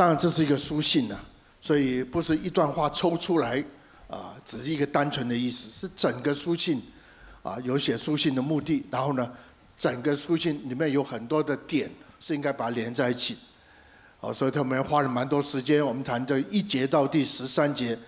[0.00, 1.20] 当然这是一个书信呐、啊，
[1.60, 3.62] 所以不是一段话抽出来
[4.08, 6.82] 啊，只是一个单纯的意思，是整个书信
[7.42, 9.30] 啊，有写书信的目的，然后呢，
[9.76, 13.36] 整个书信里面有很多的点是应该把它连在一起。
[14.20, 15.84] 哦，所以他们花了蛮多时间。
[15.84, 17.98] 我们谈这一节到第十三节，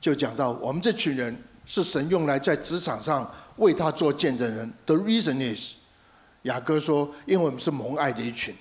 [0.00, 1.36] 就讲到我们这群人
[1.66, 4.72] 是神用来在职场上为他做见证人。
[4.86, 5.74] The reason is，
[6.44, 8.54] 雅各说，因为我们是蒙爱的一群，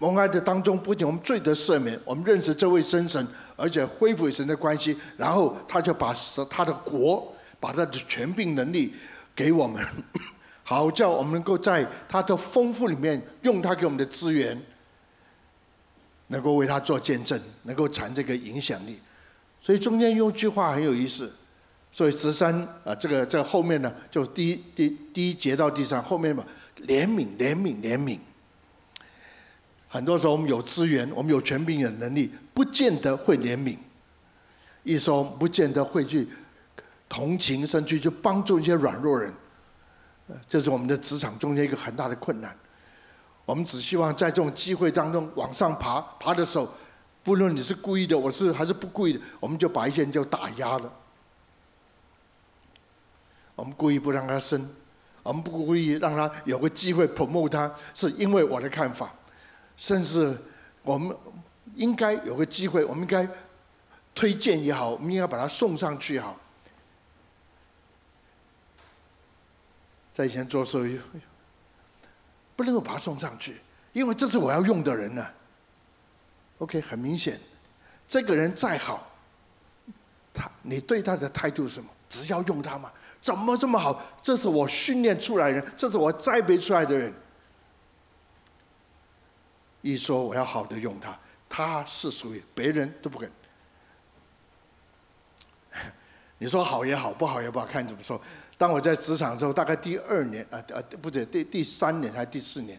[0.00, 6.16] 蒙爱的当中，不仅我们罪得赦免，我们认识这位真神，而且恢复与神的关系，然后他就把
[6.48, 8.94] 他的国，把他的权柄能力
[9.36, 9.84] 给我们，
[10.64, 14.60] 好叫我们能够在他的丰富里面用他给我们的资源。
[16.28, 19.00] 能够为他做见证，能够产这个影响力，
[19.60, 21.28] 所以中间用一句话很有意思。
[21.90, 22.54] 所以十三
[22.84, 26.44] 啊，这个这个后面呢，就第一第第一节到第三后面嘛，
[26.86, 28.16] 怜悯怜悯怜悯。
[29.92, 33.76] 很多时候我们有资源，我们有权柄有能力，不见得会怜悯。
[34.84, 36.28] 一说不见得会去
[37.08, 39.34] 同情，甚至去帮助一些软弱人。
[40.48, 42.56] 这是我们的职场中间一个很大的困难。
[43.44, 46.72] 我们只希望在这种机会当中往上爬，爬的时候，
[47.24, 50.92] 不论你是故意的，我是还是不故意的，我们就把一些人就打压了。
[53.56, 54.70] 我们故意不让他升，
[55.24, 59.12] 我们不故意让他有个机会 promote 他，是因为我的看法。
[59.80, 60.36] 甚至
[60.82, 61.16] 我们
[61.74, 63.26] 应该有个机会，我们应该
[64.14, 66.38] 推荐也好，我们应该把他送上去也好。
[70.12, 70.84] 在以前做时候。
[72.56, 73.58] 不能够把他送上去，
[73.94, 75.26] 因为这是我要用的人呢、
[76.58, 77.40] OK，很明显，
[78.06, 79.10] 这个人再好，
[80.34, 81.88] 他你对他的态度是什么？
[82.10, 82.92] 只要用他嘛？
[83.22, 84.02] 怎么这么好？
[84.20, 87.10] 这是我训练出来的人，这是我栽培出来的人。
[89.82, 93.30] 一说我要好的用它，它是属于别人都不肯。
[96.38, 98.20] 你说好也好，不好也不好，看怎么说。
[98.58, 102.78] 当我在职场之后，大概第二年啊啊，不对，第第三年还是第四年，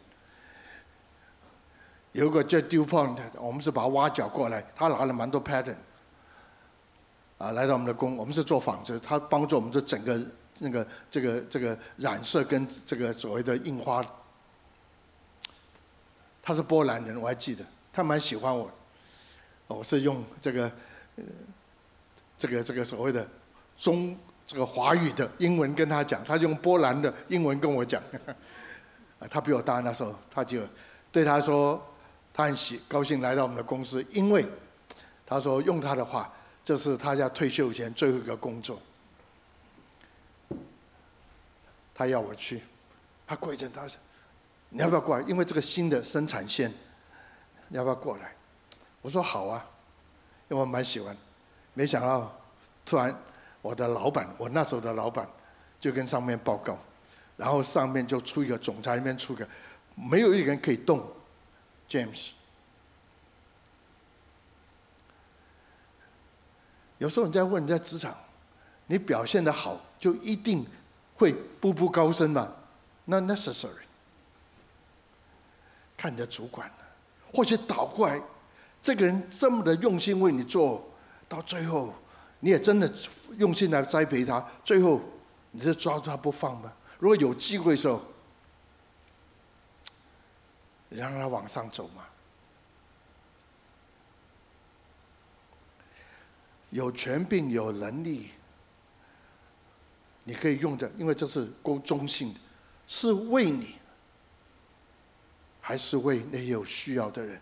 [2.12, 5.76] 有个叫 DuPont，我们是把他挖角过来，他拿了蛮多 pattern，
[7.40, 10.20] 啊，来到我们的工，我们是做纺织，他帮助我们这整个
[10.60, 14.06] 那个这个这个染色跟这个所谓的印花。
[16.42, 18.72] 他是波兰人，我还记得，他蛮喜欢我，
[19.68, 20.72] 我是用这个
[22.38, 23.28] 这个这个所谓的
[23.78, 24.18] 中。
[24.48, 28.04] 这个华语的英文跟他讲，他用波兰的英文跟我讲。
[29.30, 30.62] 他比我大那时候，他就
[31.10, 31.82] 对他说，
[32.34, 34.46] 他很喜高兴来到我们的公司，因为
[35.26, 36.34] 他说用他的话，
[36.66, 38.78] 这是他家退休前最后一个工作。
[41.96, 42.62] 他要我去，
[43.26, 43.98] 他过一阵，他说
[44.72, 45.24] 你要不要过来？
[45.28, 46.74] 因为这个新的生产线，
[47.68, 48.34] 你要不要过来？
[49.04, 49.64] 我说好啊，
[50.50, 51.16] 因为我蛮喜欢。
[51.76, 52.36] 没想到
[52.84, 53.16] 突然。
[53.64, 55.30] 我的老板，我那时候的老板，
[55.80, 56.76] 就跟上面报告，
[57.38, 59.48] 然后上面就出一个总裁那边出个，
[59.94, 61.08] 没有一个人可以动
[61.88, 62.32] ，James。
[66.98, 68.18] 有时候你在问你在职场，
[68.88, 70.66] 你表现得好，就一定
[71.14, 72.52] 会步步高升吗
[73.06, 73.86] ？Not necessary。
[76.02, 76.68] 看你的主管，
[77.32, 78.20] 或许倒过来，
[78.82, 80.84] 这个人这么的用心为你做，
[81.30, 81.94] 到最后。
[82.44, 82.92] 你也真的
[83.38, 85.00] 用心来栽培他，最后
[85.52, 86.74] 你是抓住他不放吗？
[86.98, 88.02] 如果有机会的时候，
[90.90, 92.04] 你让他往上走嘛。
[96.72, 98.32] 有权柄、有能力，
[100.24, 102.40] 你可以用着，因为这是公中性的，
[102.88, 103.76] 是为你，
[105.72, 107.40] 还是为那些有需要的人？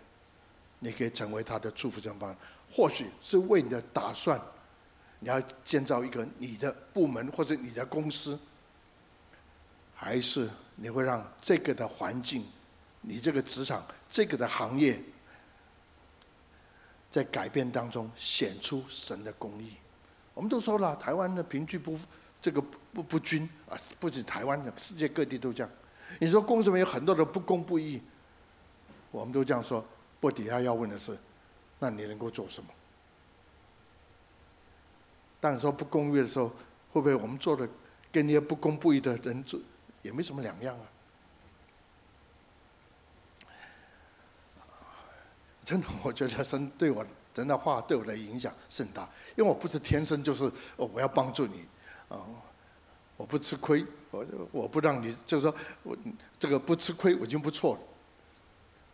[0.77, 2.35] 你可以成为他的祝福正邦，
[2.71, 4.39] 或许是为你的打算。
[5.19, 8.37] 你要建造一个你的部门或者你的公司，
[9.95, 12.45] 还是你会让这个的环境、
[13.01, 15.01] 你这个职场、这个的行业，
[17.09, 19.73] 在改变当中显出神的公义？
[20.35, 21.97] 我们都说了，台湾的平均不
[22.39, 22.61] 这个
[22.93, 25.71] 不不均啊，不仅台湾的，世界各地都这样。
[26.19, 28.01] 你说公司里面有很多的不公不义，
[29.11, 29.83] 我们都这样说。
[30.19, 31.17] 不底下要问的是，
[31.79, 32.69] 那你能够做什么？
[35.39, 36.49] 当你说不公义的时候，
[36.91, 37.65] 会不会我们做的
[38.11, 39.57] 跟那些不公不义的人做
[40.01, 40.83] 也没什么两样啊？
[45.63, 47.05] 真的，我觉得神对我
[47.35, 49.07] 人的话对我的影响甚大，
[49.37, 51.65] 因为我不是天生就是，我要帮助你
[52.09, 52.19] 啊，
[53.15, 55.97] 我不吃亏，我我不让你就是说我
[56.37, 57.79] 这个不吃亏我已经不错了，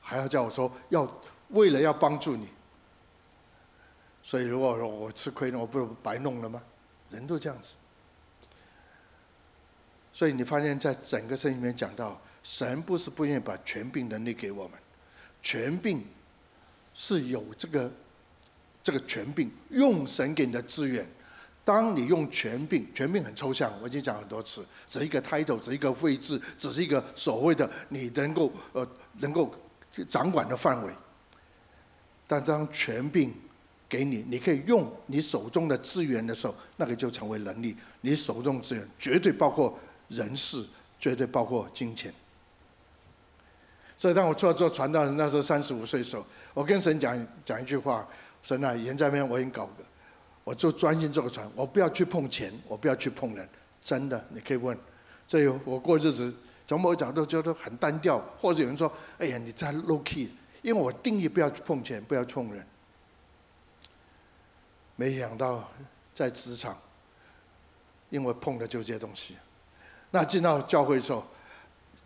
[0.07, 2.47] 还要叫我说要为了要帮助你，
[4.21, 6.61] 所以如果说我吃亏了，我不是白弄了吗？
[7.09, 7.69] 人都这样子。
[10.13, 14.79] 所以你发现，在整个圣经里面讲到，神不是不愿意把权柄能力给我们，
[15.41, 16.05] 权柄
[16.93, 17.91] 是有这个
[18.83, 21.03] 这个权柄，用神给你的资源。
[21.63, 28.87] 当你用权柄，权柄很抽象，我已经讲很多次，只是一个 title，只是一个位置，只是一个所谓的你能够呃
[29.17, 29.51] 能够
[30.03, 30.91] 掌管的范围。
[32.27, 33.33] 但当权柄
[33.87, 37.77] 给你，你可以用你手中的资源的时候，那个就成为能力。
[38.01, 39.77] 你手中资源绝对包括。
[40.07, 40.63] 人事
[40.99, 42.13] 绝对包括金钱，
[43.97, 48.07] 所以当我做做传道人，那时候三十五岁的时候，我跟神讲讲一句话：
[48.43, 49.83] 神啊，盐在那边我已经搞个，
[50.43, 53.49] 我就专心做个传，我不要去碰钱，我不要去碰人。
[53.81, 54.77] 真的，你可以问。
[55.25, 56.31] 所以我过日子
[56.67, 60.29] 从某角度觉得很单调，或者有人说：哎呀，你太 low key，
[60.61, 62.65] 因为我定义不要碰钱，不要去碰人。
[64.95, 65.69] 没想到
[66.13, 66.77] 在职场，
[68.09, 69.35] 因为碰的就是这些东西。
[70.11, 71.23] 那进到教会的时候，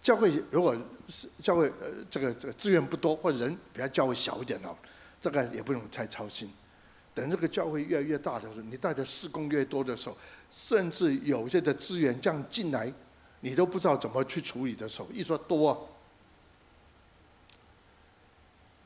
[0.02, 0.76] 教会如果
[1.08, 4.76] 是教会呃这个这个资源不多，或人比较教会小一点哦，
[5.22, 6.52] 这个也不用太操心。
[7.14, 10.18] 等这个教会越来越大的时候，你带的事工越多的时候，
[10.50, 12.92] 甚至有些的资源这样进来，
[13.42, 15.90] 你都不知道怎么去处理的时候，一说多，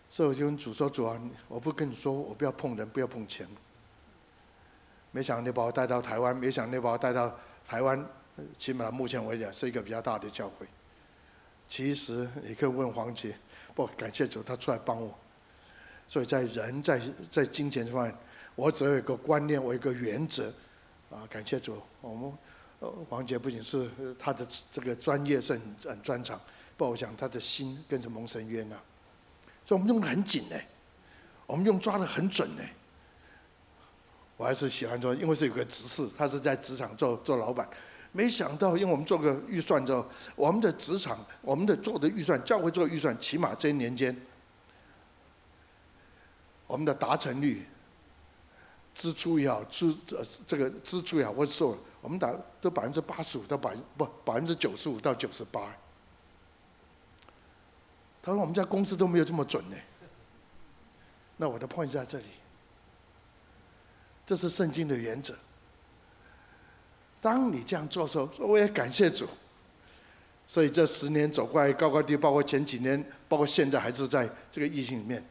[0.10, 3.48] 所以我就跟主说：“主啊，我不跟你说，我不要碰人，不要碰钱。”
[5.12, 7.36] 没想到你把我带到台湾，没想到你把我带到
[7.68, 8.06] 台湾。
[8.58, 10.66] 起码目前为止是一个比较大的教会。
[11.70, 13.38] 其实你可以问黄杰，
[13.76, 15.14] 不感谢主，他出来帮我。
[16.08, 17.00] 所以在人在
[17.32, 18.16] 在金钱方面，
[18.56, 20.52] 我只有一个观念，我一个原则。
[21.12, 22.34] 啊，感谢主，我们
[23.10, 26.40] 黄杰不仅是他的这个专业是很很专长，
[26.78, 28.76] 不，我想他的心更是蒙神悦纳。
[29.66, 30.56] 所以我们用得很紧呢，
[31.46, 32.62] 我们用抓得很准呢。
[34.36, 37.70] 我还是喜欢说，因为是有个执事，他是在职场做做老板。
[38.12, 44.16] 没想到，因为我们做个预算之后，我们的职场，我们的做的预算，教会做预算，起码这一年间，
[46.68, 47.66] 我们的达成率，
[49.04, 55.76] 支出也好，支呃这个支出也好，或者说我们打都百分之八十五到百不百分之九十五到九十八。
[58.22, 59.76] 他说我们家公司都没有这么准呢。
[61.36, 62.28] 那我的 point 在这里，
[64.26, 65.36] 这是圣经的原则。
[67.20, 69.28] 当你这样做的时候，说我也感谢主。
[70.48, 75.22] 所以这十年走过来高高低，包括前几年，包括现在，还是在这个疫情里面，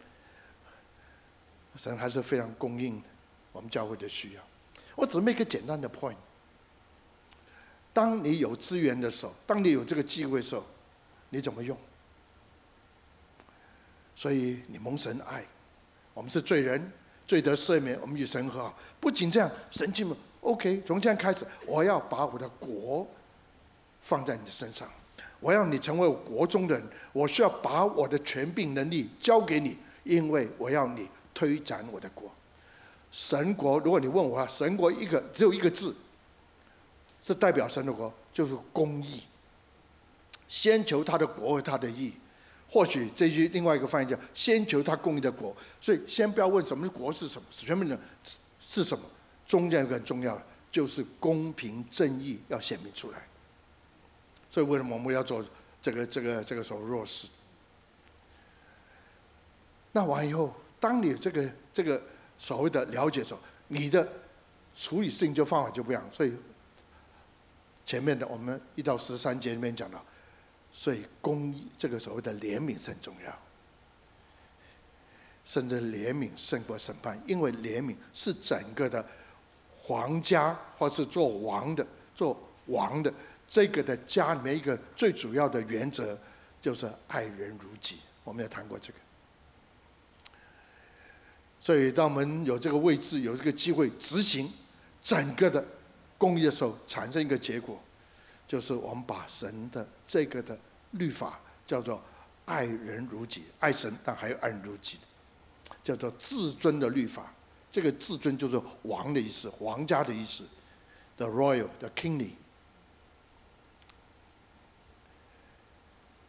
[1.77, 3.03] 神还是非常供应
[3.53, 4.43] 我们教会的需要。
[4.95, 6.17] 我只是 make 一个简单的 point。
[7.93, 10.65] 当你有资源的时候，当你有这个机会的时候，
[11.31, 11.77] 你怎么用？
[14.15, 15.45] 所以你蒙神爱，
[16.15, 16.91] 我们是罪人，
[17.27, 18.79] 罪得赦免，我们与神和好。
[19.01, 20.17] 不仅这样，神进门。
[20.41, 23.07] OK，从现在开始，我要把我的国
[24.01, 24.89] 放在你的身上。
[25.41, 32.33] 我要你成为我国中的人，我需要把我的权柄能力交给你，因为我要你推展我的国。
[33.13, 35.95] 神国，如果你问我啊，神国一个只有一个字，
[37.23, 39.23] 是代表神的国，就是公义。
[40.49, 42.13] 先求他的国和他的义。
[42.69, 45.55] 或许这句另外一个翻译叫先求他公义的国。
[45.79, 47.99] 所以先不要问什么是国是什么，全面的
[48.59, 49.05] 是什么。
[49.47, 53.19] 中间有个很重要的，就是公平正义要显明出来。
[54.51, 55.45] 所以为什么我们要做
[55.83, 57.29] 这个这个这个所谓弱势？
[59.93, 62.03] 那完以后，当你这个这个
[62.43, 64.07] 所谓的了解的时候，你的
[64.75, 66.05] 处理事情就方法就不一样。
[66.11, 66.33] 所以
[67.87, 70.05] 前面的我们一到十三节里面讲到，
[70.73, 73.39] 所以公义这个所谓的怜悯是很重要，
[75.45, 79.07] 甚至怜悯胜过审判，因为怜悯是整个的。
[79.85, 81.85] 皇家或是做王的，
[82.15, 83.13] 做王的
[83.49, 86.17] 这个的家里面一个最主要的原则
[86.61, 87.99] 就是爱人如己。
[88.23, 88.99] 我们也谈过这个，
[91.63, 94.53] 所以当我们有这个位置、有这个机会执行
[95.01, 95.65] 整个的
[96.19, 97.81] 公益的时候，产生一个结果，
[98.49, 100.59] 就是我们把神的这个的
[100.91, 102.03] 律法叫做
[102.47, 104.99] 爱人如己，爱神但还有爱人如己，
[105.85, 107.33] 叫做至尊的律法。
[107.71, 110.45] 这个至尊就是王的意思，皇家的意思
[111.17, 112.33] ，the royal，the kingly。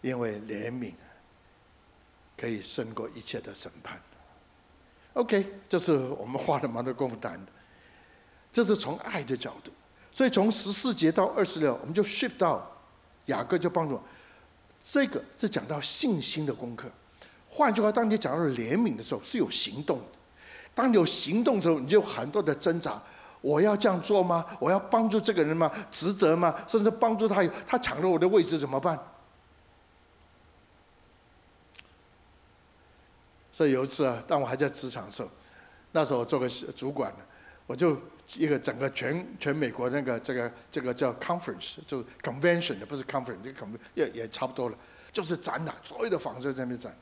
[0.02, 0.94] 因为怜悯
[2.38, 4.00] 可以胜过一切的审判。
[5.14, 7.52] OK，这是我们花了蛮多功夫谈的，
[8.52, 9.72] 这是从爱的角度。
[10.12, 12.68] 所以从十四节到二十六，我们就 shift 到
[13.26, 14.04] 雅各就帮助我。
[14.82, 16.92] 这个是讲到信心的功课。
[17.48, 20.06] 换句话，当你讲到怜悯的时候，是有行动的。
[20.76, 23.02] 当你有行动的时候，你就有很多的挣扎。
[23.42, 24.44] 我要这样做吗？
[24.60, 25.72] 我要帮助这个人吗？
[25.92, 26.56] 值得吗？
[26.68, 29.00] 甚至帮助他，他抢了我的位置怎么办？
[33.54, 35.30] 所以有一次啊，当我还在职场的时候，
[35.94, 37.20] 那时候我做个主管呢，
[37.66, 37.98] 我就
[38.36, 44.78] 一个整个全全美国那个这个这个叫 conference，就是 convention 的，不是 conference，这个 con 也也差不多了，
[45.14, 46.94] 就是展览，所有的房子在那边展，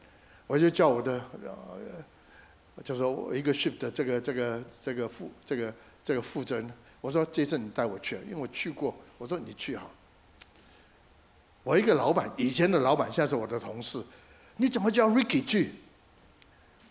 [0.45, 5.73] 我就叫我的呃，就是我一个 shift 的这个这个这个副这个。
[6.03, 8.91] 这个负责人，我说这次你带我去，因为我去过。
[9.19, 9.87] 我说你去好。
[11.61, 14.03] 我一个老板，以前的老板，现在是我的同事，
[14.57, 15.75] 你怎么叫 Ricky 去？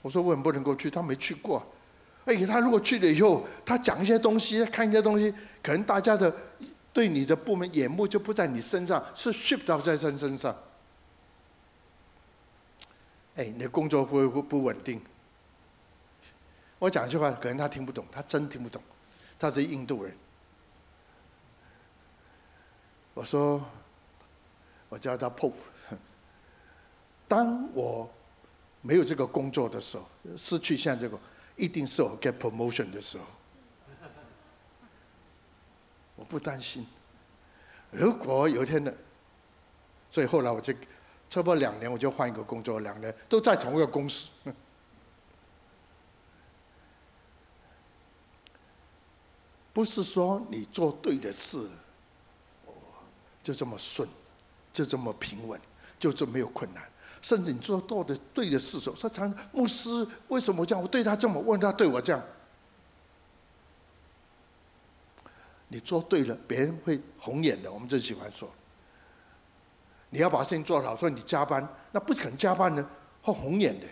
[0.03, 0.91] 我说为什么不能够去？
[0.91, 1.65] 他没去过。
[2.25, 6.35] 哎，他如果去了以后，他讲一些东西，看一些东西，可能大家的
[6.93, 10.57] 对你的部门眼目就不在你身上，是 shift 到在身身上。
[13.37, 15.01] 哎，你的工作会不会不稳定？
[16.79, 18.83] 我讲一句话，可能他听不懂，他真听不懂。
[19.39, 20.15] 他是印度人。
[23.15, 23.63] 我说，
[24.89, 25.53] 我叫他 Pope。
[27.27, 28.11] 当我
[28.83, 30.07] 没有这个工作的时候，
[30.37, 31.19] 失去现在这个，
[31.57, 33.25] 一定是我 get promotion 的时候。
[36.17, 36.87] 我不担心。
[37.91, 38.93] 如果有一天呢，
[40.11, 40.73] 所以后来我就
[41.29, 44.31] 差不多两年，我就换一个工作，两年都在同一个公司。
[49.73, 51.67] 不是说你做对的事，
[53.43, 54.09] 就这么顺，
[54.73, 55.61] 就这么平稳，
[55.99, 56.83] 就这么没有困难。
[57.23, 60.83] 甚至你做做的对的事时候，说常牧师为什么这样？
[60.83, 62.23] 我对他这么，问他对我这样。
[65.69, 67.71] 你做对了，别人会红眼的。
[67.71, 68.49] 我们就喜欢说，
[70.09, 70.97] 你要把事情做好。
[70.97, 72.85] 说你加班，那不肯加班呢，
[73.23, 73.87] 会红眼的。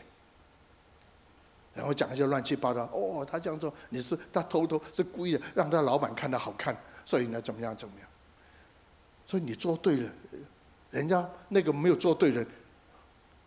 [1.75, 8.09] 然后讲一些乱七八糟，哦，他这样做，你是他偷偷是故意的，让他老板看得好看，所以呢，怎么样怎么样？
[9.25, 10.11] 所以你做对了，
[10.91, 12.49] 人家那个没有做对的人，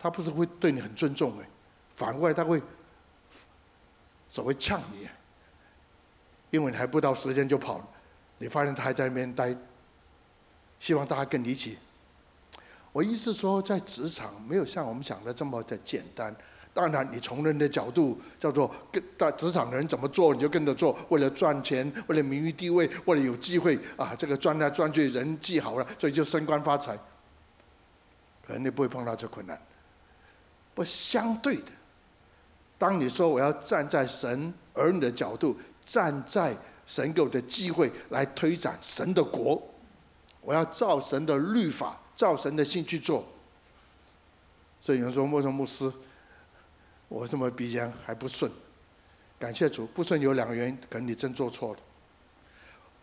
[0.01, 1.47] 他不是会对你很尊重哎，
[1.95, 2.59] 反过来他会
[4.29, 5.07] 所谓呛你，
[6.49, 7.87] 因为你还不到时间就跑，
[8.39, 9.55] 你发现他还在那边待，
[10.79, 11.77] 希望大家跟你一起。
[12.91, 16.35] 我意思说，在职场没有像我们想的这么的简单。
[16.73, 20.97] 当然，你从人的角度叫做跟在职场的人怎么做，你就跟着做。
[21.09, 26.97] 为了赚钱，为了名誉地位，为了有机会啊，这个赚来赚去，人际好了，所以就升官发财。
[28.47, 29.61] 可能你不会碰到这困难。
[30.73, 31.71] 不相对的，
[32.77, 39.61] 当你说我要站在神儿女的角度，站在神给我的机会来推展神的国，
[40.41, 43.25] 我要照神的律法，照神的心去做。
[44.79, 45.91] 所以有人说，为什牧师？
[47.07, 48.49] 我这么鼻尖还不顺，
[49.37, 51.79] 感谢主，不顺有两个原因，可能你真做错了。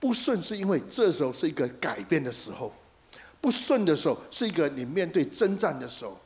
[0.00, 2.72] 不顺是因为这时候是一个改变的时候，
[3.40, 6.18] 不顺的时候是一个你面对征战的时候。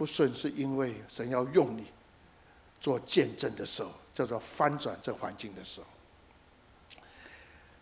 [0.00, 1.84] 不顺是因为神要用你
[2.80, 5.86] 做见证的时候，叫做翻转这环境的时候。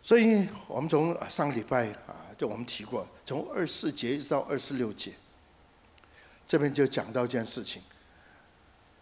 [0.02, 5.12] 所以我们从上个礼拜啊，就我们提过，从二十四节一直到二十六节，
[6.44, 7.80] 这边就讲到一件事情。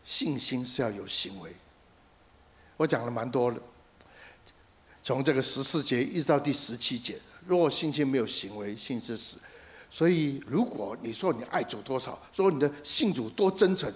[0.05, 1.51] 信心是要有行为，
[2.77, 3.59] 我讲了蛮多的，
[5.03, 9.39] 从这个十四节一直到第十七节，如果信心没有行为，信是死。
[9.91, 13.93] 所以，如果你说你爱主多少，说你的信主多真诚，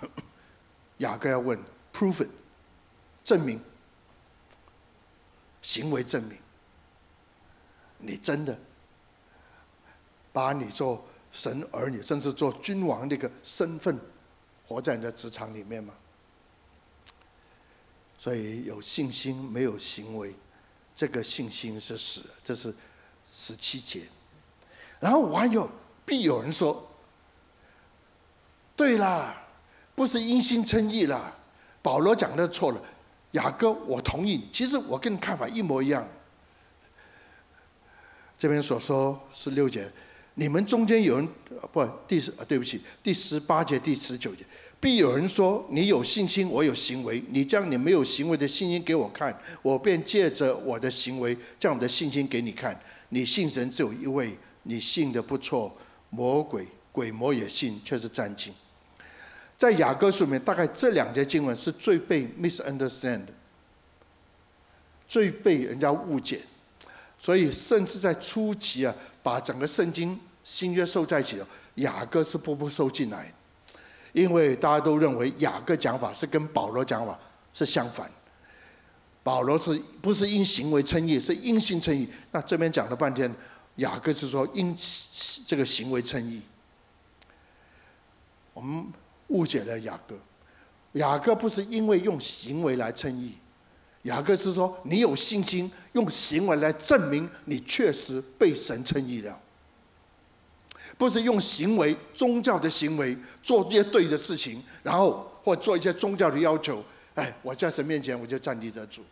[0.98, 1.58] 雅各要问
[1.92, 2.28] ，prove it，
[3.24, 3.60] 证明，
[5.62, 6.38] 行为证明，
[7.98, 8.58] 你真的
[10.32, 13.98] 把你做神儿女，甚至做君王那个身份。
[14.66, 15.92] 活在你的职场里面吗？
[18.16, 20.34] 所以有信心没有行为，
[20.96, 22.22] 这个信心是死。
[22.42, 22.74] 这是
[23.30, 24.04] 十七节。
[25.04, 25.70] 然后还有
[26.06, 26.82] 必有人说
[28.74, 29.34] ：“对啦，
[29.94, 31.30] 不是因心称义啦。”
[31.82, 32.82] 保罗讲的错了。
[33.32, 34.48] 雅各，我同意你。
[34.50, 36.08] 其实我跟你看法一模一样。
[38.38, 39.92] 这边所说十六节。
[40.36, 41.28] 你们中间有人
[41.70, 44.42] 不第十，对不起，第十八节、第十九节，
[44.80, 47.22] 必有人说：“你有信心，我有行为。
[47.28, 52.80] 你将你没有行为的信心给我看，我便借着我的行为将我的信心给你看。
[53.10, 54.34] 你信神只有一位，
[54.64, 55.74] 你信的不错，
[56.10, 58.50] 魔鬼鬼魔也信，却是战兢。”
[59.56, 63.22] 在雅各书里面，大概这两节经文是最被 misunderstand，
[65.06, 66.40] 最被人家误解。
[67.16, 68.92] 所以，甚至在初期啊，
[69.22, 73.32] 把整个圣经新约收在一起的雅各是不不收进来，
[74.12, 77.18] 因为大家都认为雅各讲法是跟保罗讲法
[77.52, 78.10] 是相反。
[79.22, 82.06] 保罗是不是因行为称义，是因信称义？
[82.32, 83.32] 那这边讲了半天，
[83.76, 84.76] 雅各是说因
[85.46, 86.40] 这个行为称义。
[88.52, 88.86] 我们
[89.28, 90.16] 误解了雅各，
[90.92, 93.36] 雅各不是因为用行为来称义，
[94.02, 99.40] 雅各是说你有信心，用行为来证明你确实被神称义了。
[100.96, 106.84] 不是用行为、宗教的行为做一些对的事情，然后或做一些宗教的要求，
[107.16, 109.02] 哎，我在神面前我就站立得住。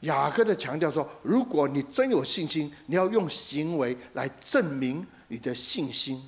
[0.00, 6.22] 雅各的强调说，如果你真有信心，你要用行为来证明你的信心。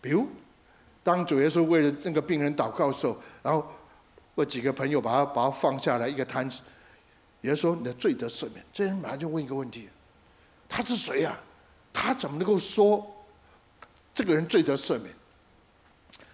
[0.00, 0.28] 比如，
[1.02, 3.66] 当主耶稣为了那个病人祷告的时候，然后
[4.34, 6.60] 我几个朋友把他把他放下来一个摊子，
[7.42, 9.88] 耶稣说：“你的罪得赦免。”这人马上就问一个问题：
[10.68, 11.38] 他是谁呀？
[11.92, 13.04] 他怎么能够说
[14.14, 15.12] 这个人罪得赦免？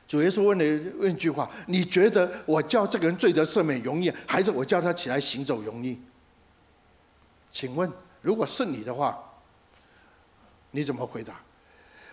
[0.06, 6.00] 主耶稣问了问一句话：“你觉得我叫这个人罪得赦免容易，还是我叫他起来行走容易？”
[7.50, 7.90] 请问，
[8.22, 9.18] 如果是你的话，
[10.70, 11.40] 你怎么回答？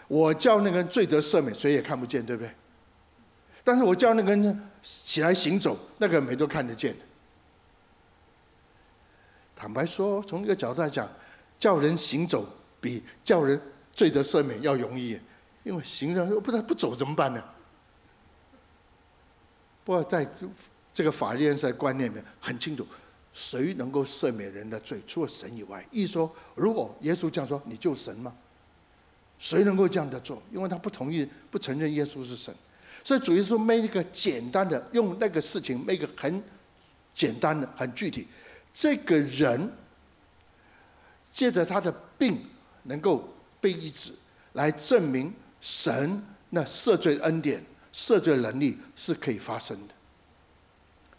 [0.08, 2.52] 我叫那个人罪得赦免，谁也看不见，对不对？
[3.64, 6.96] 但是我叫那个人起来行走，那个人没都看得见。
[9.56, 11.08] 坦白说，从一个角度来讲，
[11.60, 12.46] 叫人行走
[12.82, 13.62] 比叫人
[13.94, 15.20] 罪得赦免要容易，
[15.64, 17.44] 因为行人不知道不走怎么办呢？
[19.86, 20.28] 不过在
[20.94, 22.88] 这个法律上的观念里面很清楚，
[23.34, 25.02] 谁能够赦免人的罪？
[25.08, 25.86] 除了神以外。
[25.92, 28.34] 一说，如果耶稣这样说，你就神吗？
[29.40, 30.42] 谁能够这样的做？
[30.52, 32.54] 因为他不同意、不承认耶稣是神。
[33.04, 36.42] 所以主耶稣没一个简单的用那个事情，没一个很
[37.14, 38.28] 简单的、很具体。
[38.72, 39.70] 这个人
[41.34, 42.46] 借着他的病
[42.84, 43.28] 能够
[43.60, 44.14] 被医治，
[44.54, 47.62] 来证明神那赦罪恩典。
[47.94, 49.94] 赦罪能力是可以发生的，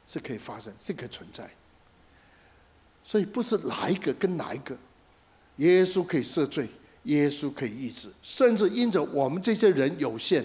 [0.08, 1.48] 是可以发生，是可以存在。
[3.04, 4.76] 所以不是哪一个跟哪一个，
[5.56, 6.68] 耶稣可以赦罪，
[7.04, 10.44] 耶稣可以医治，甚至因着我们这些人有限，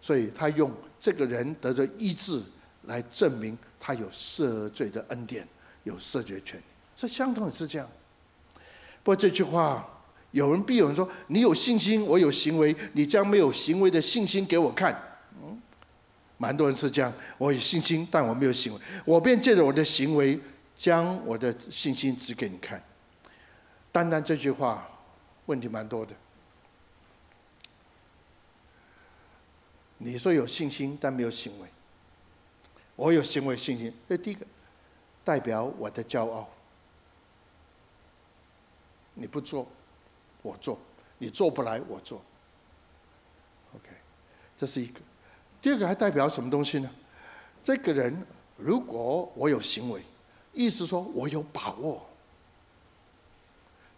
[0.00, 2.42] 所以他用这个人得着医治
[2.84, 5.46] 来证明他有赦罪的恩典，
[5.84, 6.60] 有赦罪权。
[6.96, 7.88] 所以相同也是这样。
[9.02, 9.86] 不过这句话，
[10.30, 15.13] 有人必有人说：你有信心，我有行为，你将没有行为的信心给我看。
[16.36, 20.38] 蛮多人是这样，我有信心，但我没有行为，我便借着我的行为，
[20.76, 22.82] 将我的信心指给你看。
[23.92, 24.88] 单单这句话，
[25.46, 26.14] 问题蛮多的。
[29.98, 31.68] 你说有信心，但没有行为；
[32.96, 34.44] 我有行为信心，这第一个
[35.24, 36.48] 代表我的骄傲。
[39.14, 39.66] 你不做，
[40.42, 40.76] 我做；
[41.18, 42.20] 你做不来，我做。
[43.76, 43.88] OK，
[44.56, 45.00] 这是一个。
[45.64, 46.90] 第二个还代表什么东西呢？
[47.64, 48.14] 这个人
[48.58, 50.02] 如果我有行为，
[50.52, 52.06] 意思说我有把握，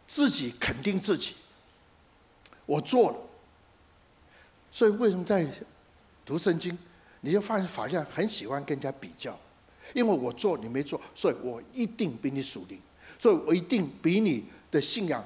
[0.07, 1.35] 自己肯定自己，
[2.67, 3.19] 我做了。
[4.71, 5.45] 所以为什么在
[6.25, 6.79] 读圣经，
[7.21, 9.37] 你就发现法利赛人很喜欢跟人家比较，
[9.93, 12.81] 因为我做你没做，所以我一定比你属灵，
[13.19, 15.25] 所以我一定比你的信仰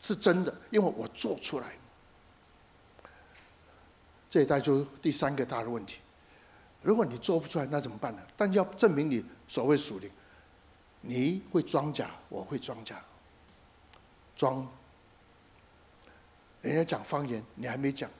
[0.00, 1.72] 是真的，因为我做出来。
[4.30, 6.00] 这也带出第三个大的问题：
[6.82, 8.22] 如果你做不出来，那怎么办呢？
[8.36, 10.10] 但要证明你所谓属灵，
[11.00, 13.02] 你会装假，我会装假，
[14.36, 14.66] 装。
[16.60, 18.10] 人家讲方言，你还没讲，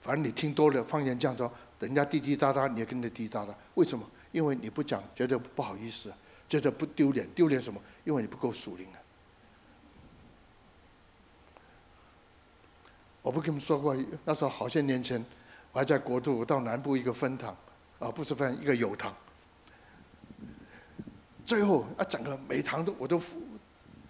[0.00, 3.54] 反正你听多了方言这样说，人家滴滴答答，你也跟着滴滴答答。
[3.74, 4.08] 为什么？
[4.30, 6.12] 因为你不讲，觉得不好意思，
[6.48, 7.28] 觉得不丢脸。
[7.34, 7.80] 丢脸什么？
[8.04, 9.01] 因为你不够属灵啊。
[13.22, 15.24] 我不跟你们说过，那时候好些年前，
[15.70, 17.56] 我还在国度，我到南部一个分堂，
[18.00, 19.14] 啊，不是分，一个友堂。
[21.46, 23.22] 最后啊，整个每堂都我都，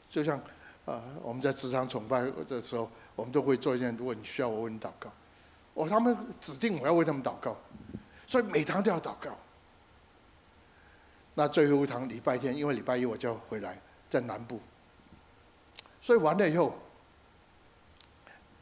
[0.09, 0.38] 就像
[0.87, 5.12] 啊，我们在职场崇拜的时候，我们都会做一件，如果你需要我为你祷告，
[5.75, 7.55] 我他们指定我要为他们祷告，
[8.27, 9.37] 所以每堂都要祷告。
[11.35, 14.59] 那最后一堂礼拜天，因为礼拜一我就要回来，在南部，
[16.01, 16.75] 所以完了以后。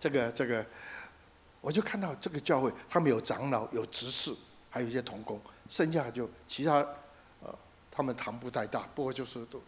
[0.00, 0.64] 这个这个，
[1.60, 4.34] 我就看到这个教会，他们有长老、有执事，
[4.70, 6.78] 还有一些童工，剩下就其他，
[7.42, 7.54] 呃，
[7.90, 9.60] 他们堂不太大，不过就是都，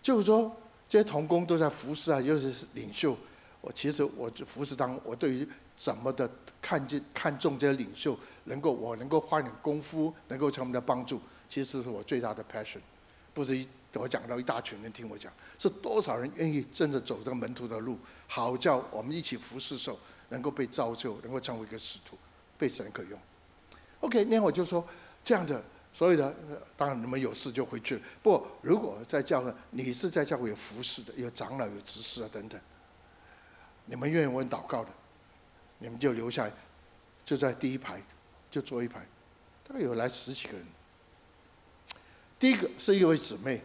[0.00, 0.50] 就是说
[0.88, 3.14] 这些童工都在服侍啊，又是领袖。
[3.60, 5.46] 我其实我服侍当，我对于
[5.76, 6.28] 怎么的
[6.62, 11.20] 看见看重这些领袖，能够我能够花点功夫，能够成为的帮助，
[11.50, 12.80] 其实是我最大的 passion，
[13.34, 13.68] 不是一。
[13.94, 19.98] 我讲到一大群人听我讲，是多少人愿意真的走这个门徒的路，好叫我们一起服侍的时候
[20.28, 22.16] 能够被造就，能够成为一个使徒。
[22.58, 23.18] 被神可用。
[24.00, 24.86] OK，那我就说
[25.24, 26.34] 这样的，所有的
[26.76, 28.02] 当然你们有事就回去了。
[28.22, 32.60] 不如果在教会，你是在教会有服侍的，有长老、有执事啊等等，
[33.86, 34.90] 你们愿意问祷告的，
[35.78, 36.52] 你们就留下来，
[37.24, 38.02] 就在第一排，
[38.50, 39.00] 就坐一排，
[39.66, 40.66] 大概有来十几个人。
[42.38, 43.62] 第一个是一位姊妹，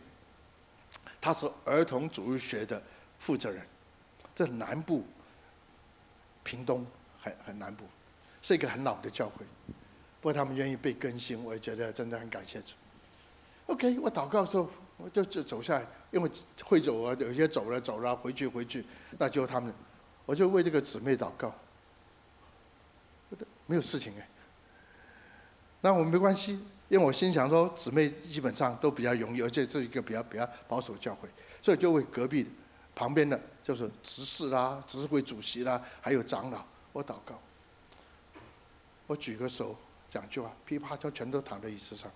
[1.26, 2.80] 他是儿童主日学的
[3.18, 3.66] 负责人，
[4.36, 5.04] 这南部，
[6.44, 6.86] 屏东
[7.20, 7.84] 很很南部，
[8.44, 9.44] 是一个很老的教会。
[10.22, 12.76] 不过他们愿意被更新，我也觉得真的很感谢主。
[13.66, 16.30] OK，我祷告的时候，我就就走下来，因为
[16.64, 18.86] 会走啊，有些走了走了，回去回去，
[19.18, 19.74] 那就他们，
[20.28, 21.52] 我就为这个姊妹祷告。
[23.66, 24.30] 没有事情哎，
[25.82, 26.64] 那我们没关系，
[26.96, 31.28] 因为我心想说，姊妹基本上都比较容易，而且这一个比较比较保守教会，
[31.62, 32.50] 所以就为隔壁
[32.96, 37.38] 旁边的就是执事啦、执事会主席啦，还有长老，我祷告，
[39.08, 39.76] 我举个手。
[40.08, 42.10] 讲句话，噼啪就全都躺在椅子上。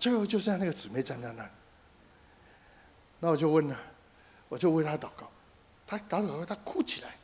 [0.00, 1.48] 最后就剩下那个姊妹站在那里，
[3.20, 3.78] 那我就问了，
[4.48, 5.30] 我就为她祷告，
[5.86, 7.14] 她祷告，她哭起来。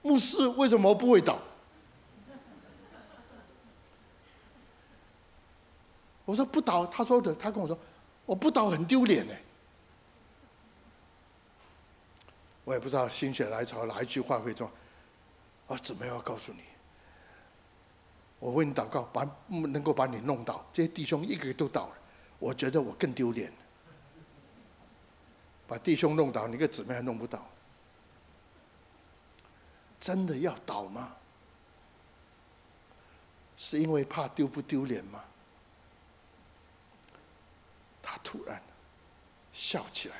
[0.00, 1.36] 牧师为什么不会祷？
[6.24, 7.78] 我说不祷，他说的，他跟我说，
[8.24, 9.34] 我不祷很丢脸呢。
[12.64, 14.70] 我也不知道心血来潮哪一句话会说，
[15.68, 16.60] 啊，姊妹要告诉你。
[18.38, 21.94] 我为你祷告，把能够把你弄倒，这些弟兄一个个都倒了，
[22.38, 23.52] 我觉得我更丢脸。
[25.66, 27.46] 把弟兄弄倒，你个姊妹还弄不倒，
[30.00, 31.14] 真的要倒吗？
[33.56, 35.22] 是因为怕丢不丢脸吗？
[38.22, 38.60] 突然
[39.52, 40.14] 笑起来，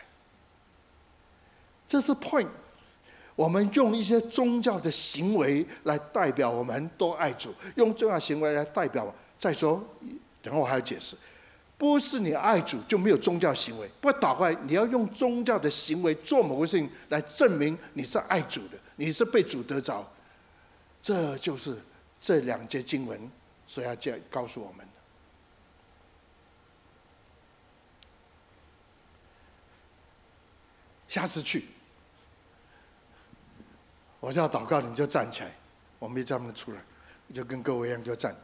[1.86, 2.48] 这是 point。
[3.36, 9.12] 我们用一些宗教的行为来代表我们都爱主，用宗教行为来代表。
[9.36, 9.84] 再说，
[10.40, 11.16] 等会我还要解释，
[11.76, 13.90] 不是你爱主就没有宗教行为。
[14.00, 20.08] 不倒过来，你要用宗教的行为做某个事情来证明你是爱主的，你是被主得着。
[21.02, 21.82] 这就是
[22.20, 23.30] 这两节经文
[23.66, 24.92] 所要教告诉我们的。
[31.14, 31.64] 下次去。
[34.18, 35.52] 我叫祷告，你就站起来。
[36.00, 36.80] 我没叫他们出来，
[37.32, 38.34] 就跟各位一样就站。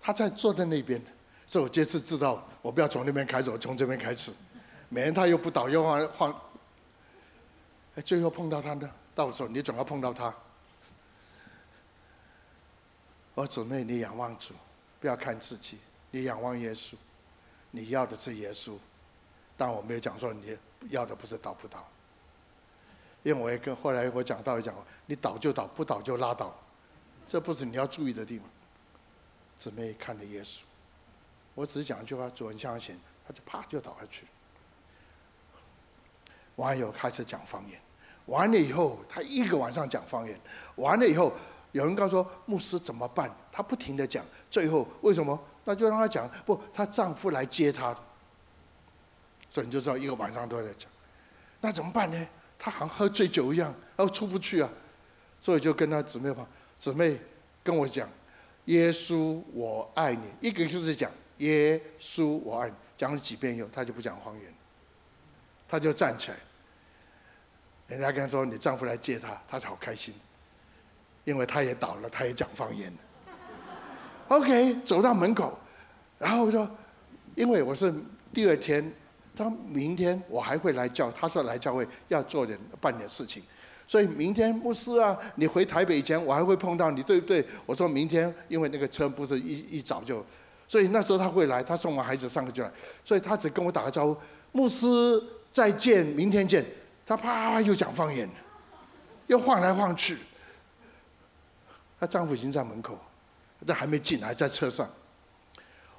[0.00, 1.02] 他在坐在那边，
[1.48, 4.32] 所以我这次知道，我不要从那边开始，我从这边开始。
[4.88, 6.40] 每人他又不倒，又晃晃。
[8.04, 10.32] 最后碰到他的，到时候你总要碰到他。
[13.34, 14.54] 我姊妹，你仰望主，
[15.00, 15.76] 不要看自己，
[16.12, 16.94] 你仰望耶稣，
[17.72, 18.74] 你要的是耶稣。
[19.56, 20.56] 但我没有讲说你
[20.90, 21.84] 要的不是倒不倒。
[23.22, 24.74] 因为我也跟后来我讲道理讲，
[25.06, 26.52] 你倒就倒，不倒就拉倒，
[27.26, 28.48] 这不是你要注意的地方。
[29.58, 30.60] 姊妹看着耶稣，
[31.54, 34.26] 我只讲一句话，主人相信，他就啪就倒下去。
[36.56, 37.80] 完了以后开始讲方言，
[38.26, 40.38] 完了以后他一个晚上讲方言，
[40.76, 41.32] 完了以后
[41.70, 43.30] 有人告诉说牧师怎么办？
[43.52, 45.38] 他不停的讲，最后为什么？
[45.64, 47.96] 那就让他讲，不，她丈夫来接她，
[49.48, 50.90] 所以你就知道一个晚上都在讲，
[51.60, 52.28] 那怎么办呢？
[52.64, 54.70] 他好像喝醉酒一样，然后出不去啊，
[55.40, 56.46] 所以就跟他姊妹说
[56.78, 57.18] ：“姊妹
[57.60, 58.08] 跟我讲，
[58.66, 64.54] 耶稣我爱你。”一个就是讲耶稣我爱你，讲了几遍以后，他就不讲方言，
[65.66, 66.36] 他就站起来。
[67.88, 70.14] 人家跟他说：“你丈夫来接他，他就好开心，
[71.24, 72.92] 因为他也倒了，他也讲方言。”
[74.28, 75.58] OK，走到门口，
[76.16, 76.70] 然后我说
[77.34, 77.92] ：“因为我是
[78.32, 78.88] 第二天。”
[79.36, 83.42] 他明天我还会来教，他说来教会要做点办点事情，
[83.86, 87.44] 所以明天牧师啊，你回台北以前我还会碰到你，对不对？
[87.64, 90.24] 我说明天，因为那个车不是一一早就，
[90.68, 92.70] 所以那时候他会来，他送完孩子上课就来，
[93.04, 94.16] 所以他只跟我打个招呼，
[94.52, 94.86] 牧师
[95.50, 96.64] 再见，明天见。
[97.04, 98.28] 他啪啪又讲方言，
[99.26, 100.16] 又晃来晃去，
[101.98, 102.96] 她丈夫已经在门口，
[103.66, 104.88] 但还没进来，在车上。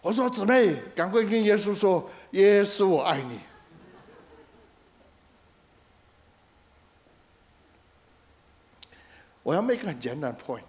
[0.04, 3.40] 我说姊妹，赶快跟耶稣说，耶稣我爱你。
[9.42, 10.64] 我要 make 个很简单的 point，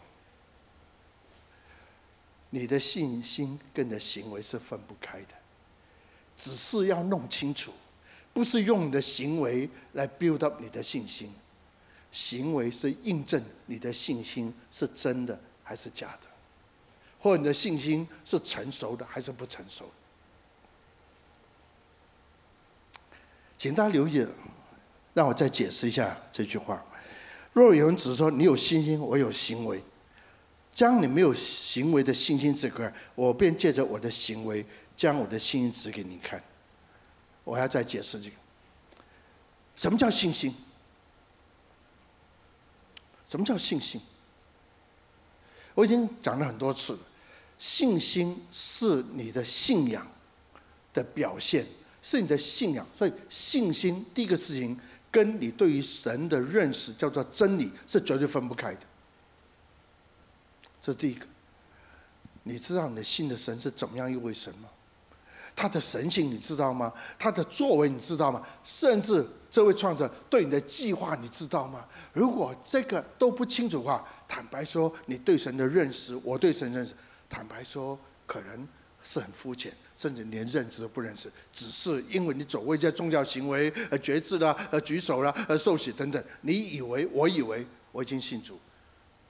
[2.50, 5.34] 你的信心跟你的行为是分不开的，
[6.36, 7.72] 只是要弄清楚，
[8.32, 11.34] 不是用你的行为来 build up 你的信心，
[12.12, 16.33] 行为是印证你的信心是真的还是假的。
[17.24, 19.90] 或你的信心是成熟的还是不成熟？
[23.56, 24.28] 请大家留意，
[25.14, 26.84] 让我再解释一下这句话。
[27.54, 29.82] 若有人只说你有信心，我有行为，
[30.70, 36.42] 将你没有行为的信心指给我，便借着我的行为将我的信心指给你看。
[37.42, 38.36] 我还要再解释这个，
[39.76, 40.54] 什么叫信心？
[43.26, 43.98] 什么叫信心？
[45.74, 46.98] 我已经讲了很多次了，
[47.64, 50.06] 信心是你的信仰
[50.92, 51.66] 的表现，
[52.02, 52.86] 是你的信仰。
[52.92, 54.78] 所以信心第一个事情，
[55.10, 58.80] 跟你对于神的认识叫做真理，是绝对分不开的。
[60.78, 61.24] 这是第一个，
[62.42, 64.68] 你知道你的信的神是怎么样一位神吗？
[65.56, 66.92] 他的神性你知道吗？
[67.18, 68.46] 他的作为你知道吗？
[68.62, 71.86] 甚至这位创者对你的计划你知道吗？
[72.12, 76.92] 如果这个都不清楚的话，坦白说，你对神的认识，我对神认识，
[77.28, 78.66] 坦白说，可能
[79.02, 88.58] 是很肤浅，甚至连认识都不认识，只是因为你走过一些宗教行为，呃，决志了，呃，举手了，呃，受洗等等，你以为，我以为我已经信主，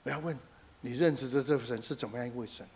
[0.02, 0.38] 我要问。
[0.86, 2.66] 你认识的这位神是怎么样一位神？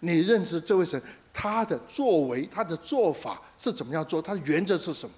[0.00, 0.98] 你认识这位神，
[1.34, 4.22] 他的作为、他的做法是怎么样做？
[4.22, 5.14] 他的原则是什么？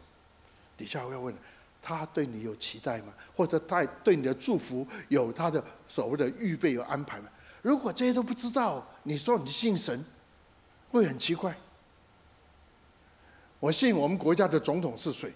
[0.77, 1.33] 底下我要问：
[1.81, 3.14] 他对你有期待吗？
[3.37, 7.29] 或者他对你的祝福有他的所谓的预备、有安排吗？
[7.62, 10.05] 如果这些都不知道，你说你信神，
[10.90, 11.55] 会很奇怪。
[13.61, 15.33] 我信我们国家的总统是谁？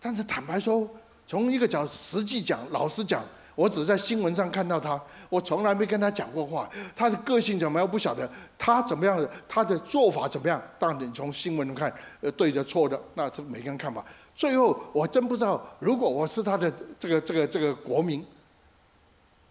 [0.00, 0.88] 但是坦白说，
[1.26, 3.24] 从一个角实际讲、老实讲。
[3.56, 4.98] 我只在新闻上看到他，
[5.28, 6.70] 我从来没跟他讲过话。
[6.96, 7.86] 他的个性怎么样？
[7.86, 8.26] 不晓得。
[8.56, 9.30] 他怎么样的？
[9.46, 10.62] 他的做法怎么样？
[10.78, 14.02] 当然，你从新闻看，呃，对的、错的，那是每个人看法。
[14.34, 18.24] 最后，我真不知道，如果我是他的这个、这个、这个国民，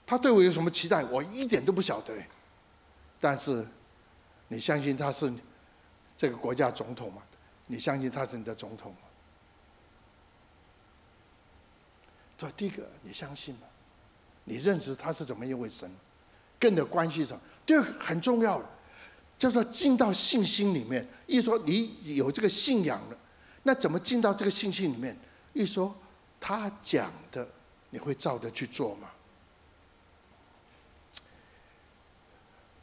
[0.09, 1.03] 他对我有什么期待？
[1.03, 2.11] 我一点都不晓得。
[3.19, 3.63] 但是，
[4.47, 5.31] 你相信他是
[6.17, 7.21] 这个国家总统吗？
[7.67, 8.97] 你相信他是你的总统吗？
[12.35, 13.67] 这第一个，你相信吗？
[14.45, 15.87] 你认识他是怎么一位神，
[16.57, 17.39] 跟你的关系上。
[17.63, 18.65] 第二个很重要的，
[19.37, 21.07] 叫做进到信心里面。
[21.27, 23.17] 一说你有这个信仰了，
[23.61, 25.15] 那怎么进到这个信心里面？
[25.53, 25.95] 一说
[26.39, 27.47] 他讲的，
[27.91, 29.07] 你会照着去做吗？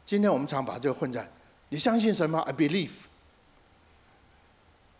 [0.07, 1.29] 今天我们常把这个混在，
[1.67, 2.91] 你相信什么？I believe。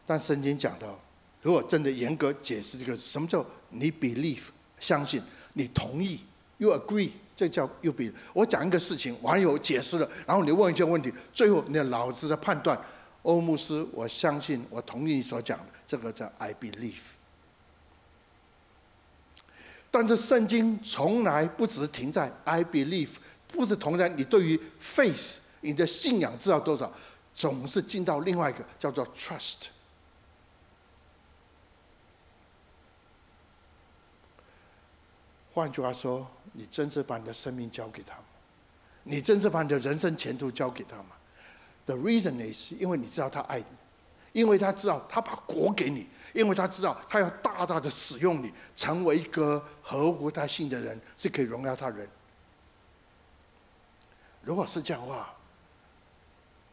[0.05, 0.99] 但圣经讲到，
[1.41, 4.49] 如果真的严格解释这个，什么叫你 believe？
[4.81, 6.19] 相信，你同意。
[6.57, 8.11] You agree，这叫 you be。
[8.33, 12.77] 我讲一个事情，网友解释了，然后你问一些问题，最后你的脑子的判断，
[13.21, 17.15] 欧姆斯，我相信，我同意你所讲的，这个叫 I believe。
[19.89, 23.11] 但是圣经从来不只停在 I believe，
[23.47, 26.91] 不是同在你对于 faith，你的信仰知道多少，
[27.33, 29.67] 总是进到另外一个叫做 trust。
[35.53, 36.27] 换句话说。
[36.53, 38.23] 你真是把你的生命交给他吗？
[39.03, 41.09] 你真是把你的人生前途交给他吗
[41.85, 43.65] ？The reason is 因为你知道他爱你，
[44.31, 52.09] 因为他知道他把国给你，因为他知道他要大大的使用你，成为一个合乎他心的人，是可以荣耀他人。
[54.47, 55.35] 如果是这样的话，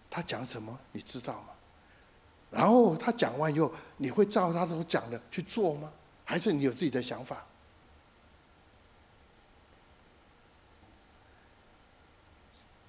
[0.09, 1.49] 他讲什么你知道吗？
[2.53, 5.93] 然后他讲完以后，你会照他所讲的去做吗？
[6.25, 7.45] 还是你有自己的想法？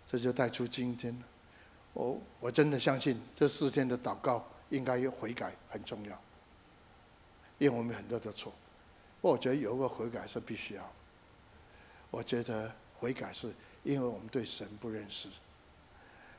[0.05, 1.19] 这就带出今天，
[1.93, 6.15] 我我真的相信这四天的祷告应该有悔改很重要，
[7.57, 8.53] 因为我们很多的错，
[9.19, 10.91] 我觉得有个悔改是必须要。
[12.11, 13.51] 我觉得悔改是
[13.85, 15.29] 因为我们对神不认识，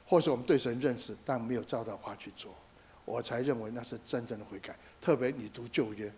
[0.07, 2.53] 或是我们对神认识但没有照到话去做，
[3.07, 4.77] 我才认为那是真正的悔改。
[5.01, 6.13] 特别你读旧约，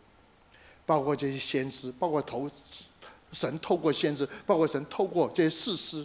[0.85, 2.51] 包括这些先知，包括头
[3.31, 6.05] 神透过先知，包括神透过这些士师。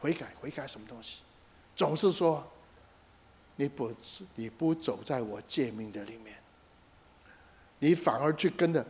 [0.00, 1.22] 悔改，悔改什么东西？
[1.74, 2.46] 总是说
[3.56, 3.92] 你不
[4.36, 6.36] 你不走在我诫命的里面，
[7.80, 8.86] 你反而去跟着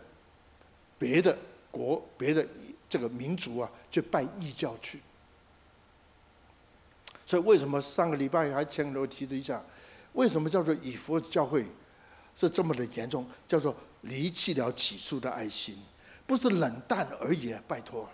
[0.99, 1.39] 别的
[1.71, 2.47] 国、别的
[2.91, 5.01] 这个民族啊，去拜异教去。
[7.29, 9.63] 所以为什么上个礼拜还前头提了一下，
[10.15, 11.63] 为什么叫做以佛教会
[12.35, 13.27] 是这么的严重？
[13.47, 15.77] 叫做离弃了起初的爱心，
[16.27, 17.63] 不是冷淡而已啊！
[17.69, 18.09] 拜托。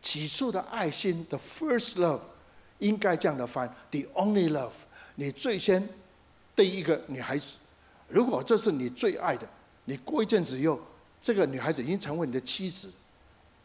[0.00, 2.20] 起初的爱心，the first love，
[2.78, 4.72] 应该这样的翻，the only love。
[5.16, 5.86] 你最先
[6.54, 7.56] 对一个女孩子，
[8.08, 9.46] 如果这是你最爱的，
[9.84, 10.80] 你过一阵子以后，
[11.20, 12.90] 这个女孩子已经成为你的妻子，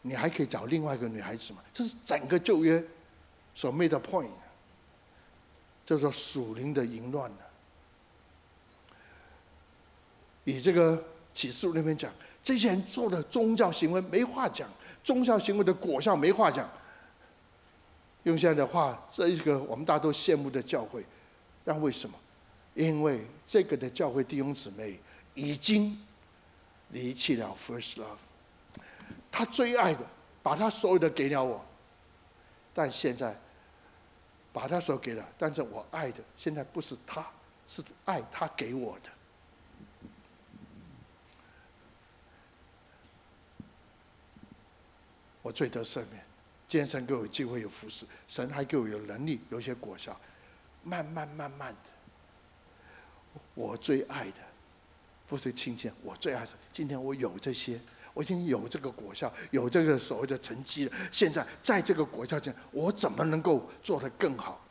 [0.02, 1.60] 你还可以找另外一个女孩子吗？
[1.72, 2.84] 这是整个旧约
[3.60, 4.30] 所 made 的 point，
[5.84, 7.36] 叫做属灵的淫乱呢。
[10.44, 12.10] 以这个启示录那边讲，
[12.42, 14.66] 这些人做的宗教行为没话讲。
[15.04, 16.66] 宗教行为的果效没话讲，
[18.22, 21.04] 用现在的话，这一个我们大家都羡慕的教会，
[21.62, 22.16] 但为什么？
[22.72, 24.98] 因为这个的教会弟兄姊妹
[25.34, 25.98] 已经
[26.92, 28.80] 离弃了 first love，
[29.30, 30.00] 他最爱的，
[30.42, 31.62] 把他所有的给了我，
[32.72, 33.38] 但现在
[34.52, 37.26] 把他所给了，但是我爱的现在不是他，
[37.66, 39.10] 是爱他给我的。
[45.42, 46.22] 我罪得赦免，
[46.68, 50.14] 今天神给我机会有服侍，神还给我有能力，有些果效，
[50.82, 54.38] 慢慢慢慢的，我最爱的
[55.26, 57.80] 不是亲近，我最爱是今天我有这些，
[58.20, 60.92] 我已经有这个果效，有这个所谓的成绩了。
[61.10, 64.62] 现在在这个果效前，我怎么能够做得更好？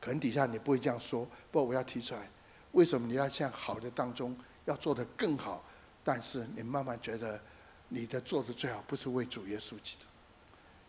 [0.00, 2.28] 可能底下你不会这样说，不过我要提出来，
[2.72, 5.62] 为什么你要向好的当中要做得更好？
[6.02, 7.40] 但是你慢慢觉得
[7.88, 10.06] 你的做的最好不是为主耶稣基督。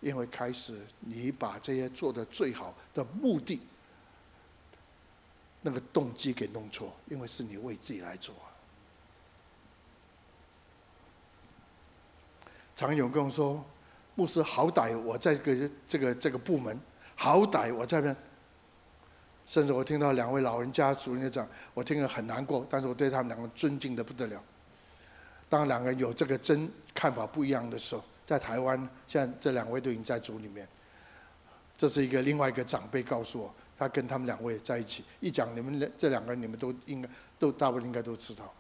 [0.02, 3.62] 因为开始，你把这些做的最好的目的，
[5.62, 8.34] 那个动机给弄错，因为是你为自己来做。
[12.80, 13.62] 常有跟我说，
[14.15, 16.80] 牧师，好歹我在这个这个这个部门，
[17.15, 18.15] 好歹我在这边，
[19.46, 24.42] 甚至我听到两位老人家主任讲，我听了很难过，但是我对他们两个尊敬的不得了。
[25.50, 28.02] 当两个人有这个真看法不一样的时候。
[28.26, 30.68] 在台湾，现在这两位都已经在组里面。
[31.76, 38.54] 这是一个另外一个长辈告诉我，他跟他们两位在一起，一讲你们这两个人，你们都应该都大部分应该都知道。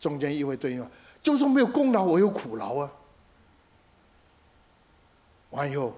[0.00, 0.84] 中间一位对应，
[1.22, 2.90] 就说没有功劳，我有苦劳啊。
[5.52, 5.94] 完以后，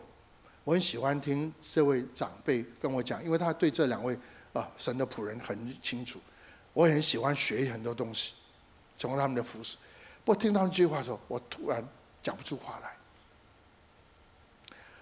[0.62, 4.16] 我很喜欢听这位长辈跟我讲，因为他对这两位
[4.52, 6.20] 啊神的仆人很清楚，
[6.72, 8.34] 我也很喜欢学很多东西，
[8.98, 9.76] 从他们的服饰。
[10.24, 11.82] 不过听他们这句话的时候，我突然。
[12.24, 12.96] 讲不出话来。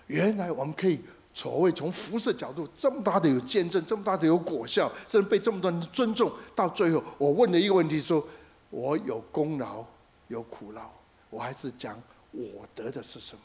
[0.08, 1.00] 原来我们可以
[1.32, 6.32] 所谓从服侍角度这么大的有见证，这么大的有果效，甚至被这么多人尊重。
[6.52, 8.26] 到最后，我问了一个问题：说，
[8.70, 9.84] 我有功劳，
[10.26, 10.90] 有苦劳，
[11.30, 11.96] 我还是讲
[12.32, 13.42] 我得的是什么？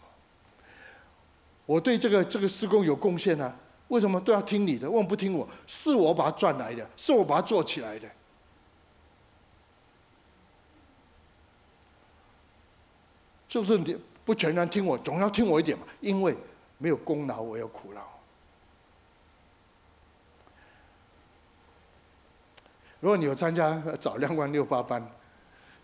[1.67, 3.53] 我对这个这个施工有贡献呢？
[3.89, 4.89] 为什么都要听你的？
[4.89, 5.47] 为什么不听我？
[5.67, 8.09] 是我把它赚来的，是我把它做起来的。
[13.47, 15.85] 就是你不全然听我，总要听我一点嘛。
[16.01, 16.35] 因为
[16.77, 18.01] 没有功劳，我有苦劳。
[22.99, 25.05] 如果你有参加早亮光六八班，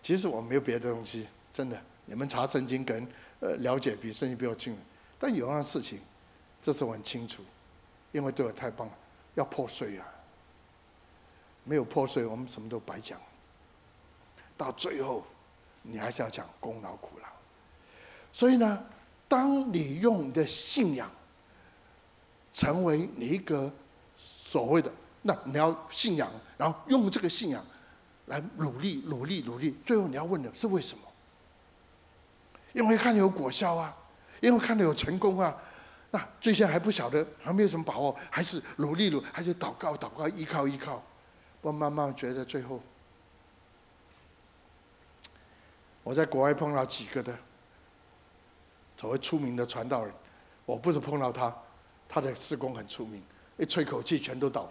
[0.02, 1.80] 其实我没有别的东西，真的。
[2.06, 3.08] 你们查圣经跟
[3.40, 4.80] 呃了解比圣经比我清楚，
[5.24, 6.02] 但有样事情，
[6.62, 7.42] 这是我很清楚，
[8.12, 8.94] 因为对我太棒了，
[9.36, 10.06] 要破碎啊。
[11.64, 13.18] 没有破碎，我们什么都白讲。
[14.58, 15.24] 到最后，
[15.82, 17.28] 你还是要讲功劳苦劳。
[18.34, 18.86] 所以呢，
[19.30, 21.10] 当你用你的信仰
[22.52, 23.72] 成为你一个
[24.18, 27.66] 所谓的，那你要信仰，然后用这个信仰
[28.26, 31.08] 来努力、努力、努力，最后你要问的是为什么？
[32.74, 33.98] 因为看有果效啊，
[34.44, 35.56] 因为看到有成功啊，
[36.12, 41.02] 那最先还不晓得，还没有什么把握，还是努力努，还是祷告祷告，依靠依靠，
[41.62, 42.82] 我慢慢觉得最后，
[46.04, 47.34] 我在国外碰到几个的。
[48.98, 50.14] 所谓出名的传道人，
[50.66, 51.54] 我不是碰到他，
[52.10, 53.24] 他的施工很出名，
[53.58, 54.70] 一吹口气全都倒。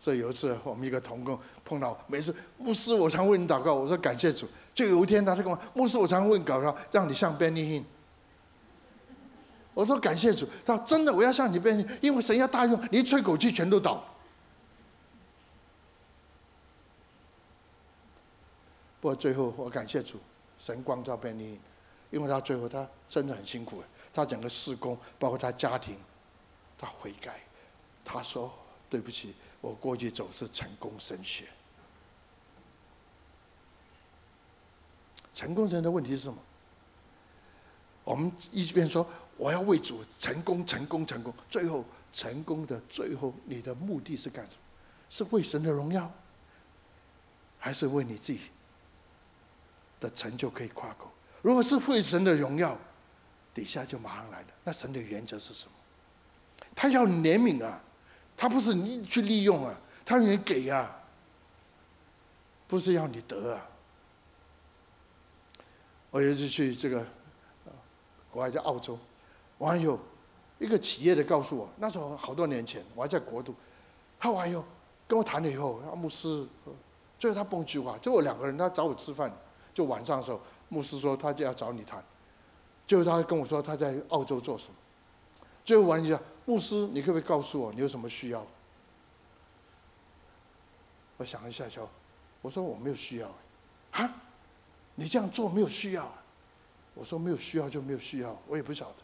[0.00, 4.48] 所以有一次我们一个同工碰到，每次牧师我常为你祷告，我说感谢主。
[4.74, 7.84] 就有一天他就跟我，牧师我常为你祷告，让你像 Benny Hinn。
[9.74, 14.04] 我说感谢主，他说真的我要像你 Benny，因为神要大用，你一吹口气全都倒。
[19.00, 20.18] 不过最后我感谢主。
[20.58, 21.58] 神光照 Benny，
[22.10, 23.82] 因为他最后他真的很辛苦，
[24.14, 25.96] 他整个事工，包括他家庭，
[26.78, 27.40] 他悔改，
[28.04, 28.48] 他说
[28.88, 31.46] 对不起，我过去总是成功神学。
[35.34, 36.38] 成功人的问题是什么？
[38.04, 39.06] 我们一边说
[39.36, 44.62] 我要为主成功，成功，成功，最后成功的最后，你的目的是干什么？
[45.08, 46.10] 是为神的荣耀，
[47.58, 48.40] 还是为你自己？
[50.00, 51.08] 的成就可以夸口，
[51.42, 52.76] 如果是为神的荣耀，
[53.54, 54.46] 底下就马上来了。
[54.64, 55.72] 那神的原则是什么？
[56.74, 57.80] 他要怜悯啊，
[58.36, 61.00] 他不是你去利用啊，他要你给啊，
[62.66, 63.68] 不是要你得啊。
[66.12, 67.04] 我有一次去这个
[68.30, 68.96] 国外在澳洲，
[69.58, 69.98] 我还有
[70.60, 73.52] 一个企业的告诉我，那时候好多年前我还在国度，
[74.20, 74.64] 他完以后
[75.08, 76.46] 跟我谈了以后，他牧师
[77.18, 79.32] 最后他蹦句话，就我两个人，他找我吃饭。
[79.74, 80.38] 就晚上的时候，
[80.68, 82.04] 牧师说他就要找你谈，
[82.86, 84.74] 就是他跟我说他在澳洲做什么，
[85.64, 88.46] 最后问一下牧师，你可不可以告诉我你有什么需要？
[91.16, 91.88] 我想了一下说，
[92.42, 93.28] 我说我没有需要。
[93.92, 94.14] 啊，
[94.94, 96.12] 你这样做没有需要？
[96.94, 98.96] 我说没有需要就没有需要，我也不晓得。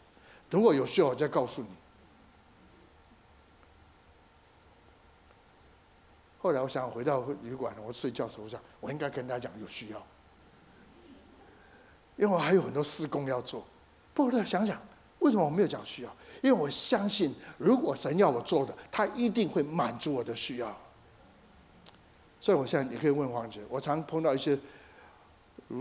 [0.49, 1.67] 等我有需要我再告诉你。
[6.37, 9.97] 后来我想回到旅馆，我睡觉的时候我想，我应该跟他讲有需要，
[12.15, 13.65] 因为我还有很多事工要做。
[14.13, 14.81] 不过想想，
[15.19, 16.15] 为什么我没有讲需要？
[16.41, 20.77] 因为我相信，如果神要我做的，他一定会满足我的需要。
[22.39, 24.57] 所以我现在你可以问黄姐，我常碰到一些，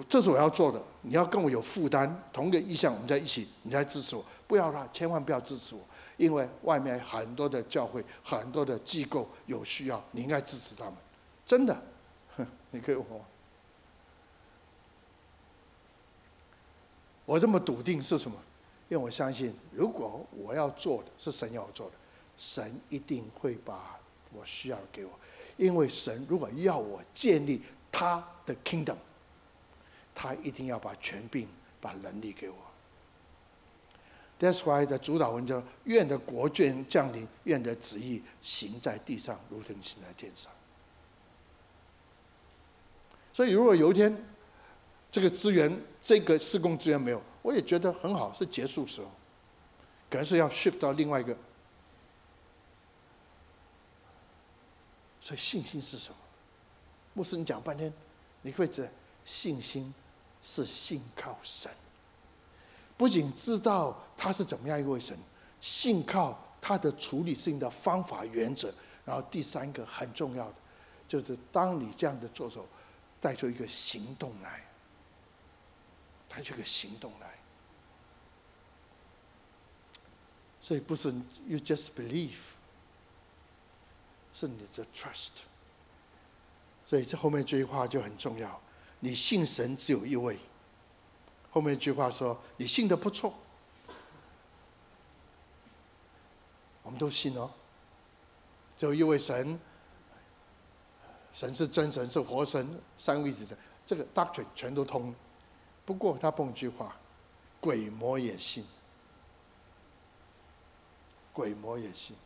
[0.06, 4.24] 这是我要做的，你要跟我有负担，同一个意向，我们在一起，你才支持我。
[4.46, 5.80] 不要啦，千万不要支持我，
[6.18, 10.94] 因为外面很多的教会、很多的机构有需要，你应该支持他们。
[11.46, 11.82] 真的，
[12.36, 13.24] 哼你可以问我。
[17.24, 18.36] 我这么笃定是什么？
[18.90, 21.92] 因为我相信，如果我要做的是神要我做的，
[22.36, 23.98] 神一定会把
[24.34, 25.12] 我需要的给我。
[25.56, 28.96] 因为神如果要我建立他的 kingdom，
[30.20, 31.48] 他一定要把权柄、
[31.80, 32.56] 把能力给我。
[34.40, 40.50] That's why 的主导文叫“愿的国卷降临，愿的旨意行在地上，如同行在天上”。
[43.32, 44.24] 所以，如果有一天
[45.08, 49.08] 这个资源、这个施工资源没有，我也觉得很好，是结束时候，
[50.10, 51.36] 可能是要 shift 到另外一个。
[55.20, 56.16] 所以信心是什么？
[57.14, 57.92] 牧师，你讲半天，
[58.42, 58.88] 你会知道
[59.24, 59.92] 信心
[60.42, 61.70] 是信靠神，
[62.96, 65.16] 不仅知道他是怎么样一位神，
[65.60, 68.72] 信靠他的处理事情的方法原则，
[69.04, 70.54] 然后第三个很重要的，
[71.08, 72.66] 就是当你这样的做时候，
[73.20, 74.64] 带出一个行动来，
[76.28, 77.34] 带出一个行动来。
[80.60, 81.08] 所以不是
[81.46, 82.52] you just believe。
[84.30, 85.30] 是你的 trust，
[86.86, 88.60] 所以这后面这句话就很重要。
[89.00, 90.38] 你信神只有一位。
[91.50, 93.34] 后面一句话说：“你信的不错。”
[96.82, 97.50] 我们都信哦。
[98.76, 99.58] 只有一位神，
[101.32, 105.14] 神是真神，是活神，三位一体的，这个 doctrine 全都通。
[105.84, 106.96] 不过他蹦一句话
[107.60, 108.64] ：“鬼魔也信。”
[111.32, 112.16] 鬼魔也信。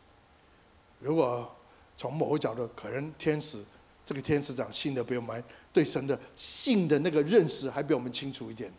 [0.99, 1.49] 如果
[1.95, 3.63] 从某个角度，可能天使
[4.05, 5.43] 这个天使长信的比我们
[5.73, 8.71] 对神的信的那个认识还比我们清楚一点。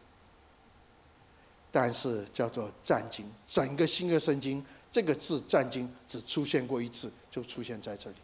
[1.70, 8.16] 但是叫做战经，整个新约圣经这个字战经只出现过一次，就出现在这里。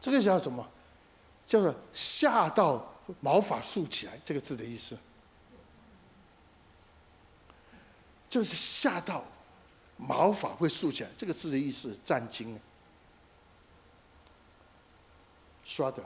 [0.00, 0.68] 这个叫什么？
[1.46, 4.98] 叫做吓到毛发竖起来，这个字的意思，
[8.28, 9.24] 就是吓到
[9.96, 12.60] 毛发会竖起来，这个字的意思，战经。
[15.64, 16.04] 说的，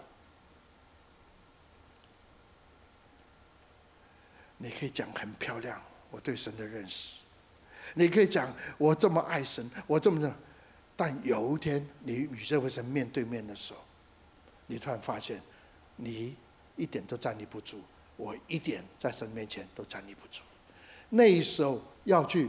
[4.63, 7.15] 你可以讲很漂亮，我对神的认识，
[7.95, 10.33] 你可以讲我这么爱神，我这么的，
[10.97, 13.81] 但有一天你与这位神面对面的时候，
[14.69, 15.43] 你突然发现，
[15.97, 16.37] 你
[16.77, 17.81] 一点都站立不住，
[18.17, 20.43] 我一点在神面前都站立不住，
[21.09, 22.49] 那时候要去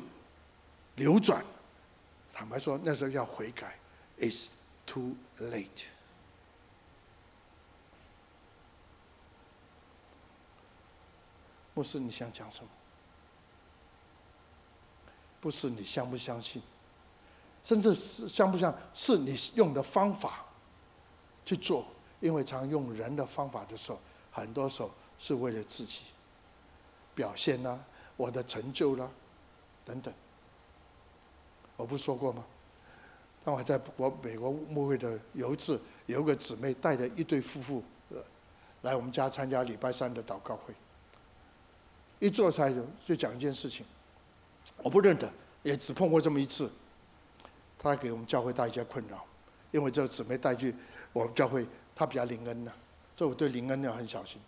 [0.97, 1.43] 扭转，
[2.31, 3.75] 坦白说，那时候要悔改
[4.19, 4.49] ，is
[4.85, 5.85] too late。
[11.73, 12.69] 不是你想讲什么，
[15.41, 16.61] 不是你相不相信，
[17.63, 20.45] 甚至是相不相，是你用的方法
[21.43, 21.85] 去做，
[22.19, 23.99] 因为常用人的方法的时候，
[24.31, 26.01] 很多时候是为了自己
[27.15, 27.79] 表现呐、
[28.15, 29.09] 我的成就啦、
[29.83, 30.13] 等等。
[31.75, 32.45] 我不说过吗？
[33.43, 37.83] 当我在国美国牧会的有一次，有个姊妹带着一对夫妇，
[38.83, 40.73] 来我们家参加礼拜三的祷告会。
[42.25, 43.85] 一坐下来就就讲一件事情，
[44.77, 45.29] 我不认得，
[45.61, 46.71] 也只碰过这么一次。
[47.77, 49.25] 他给我们教会带一些困扰，
[49.71, 50.73] 因为这姊妹带去
[51.11, 52.71] 我们教会，他比较灵恩呐，
[53.17, 54.39] 所以我对灵恩要很小心。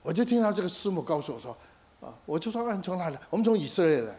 [0.00, 1.50] 我就听到这个师母告诉我说
[2.00, 3.20] ：“啊，我就说，嗯，从哪里来？
[3.30, 4.16] 我们从以色列来。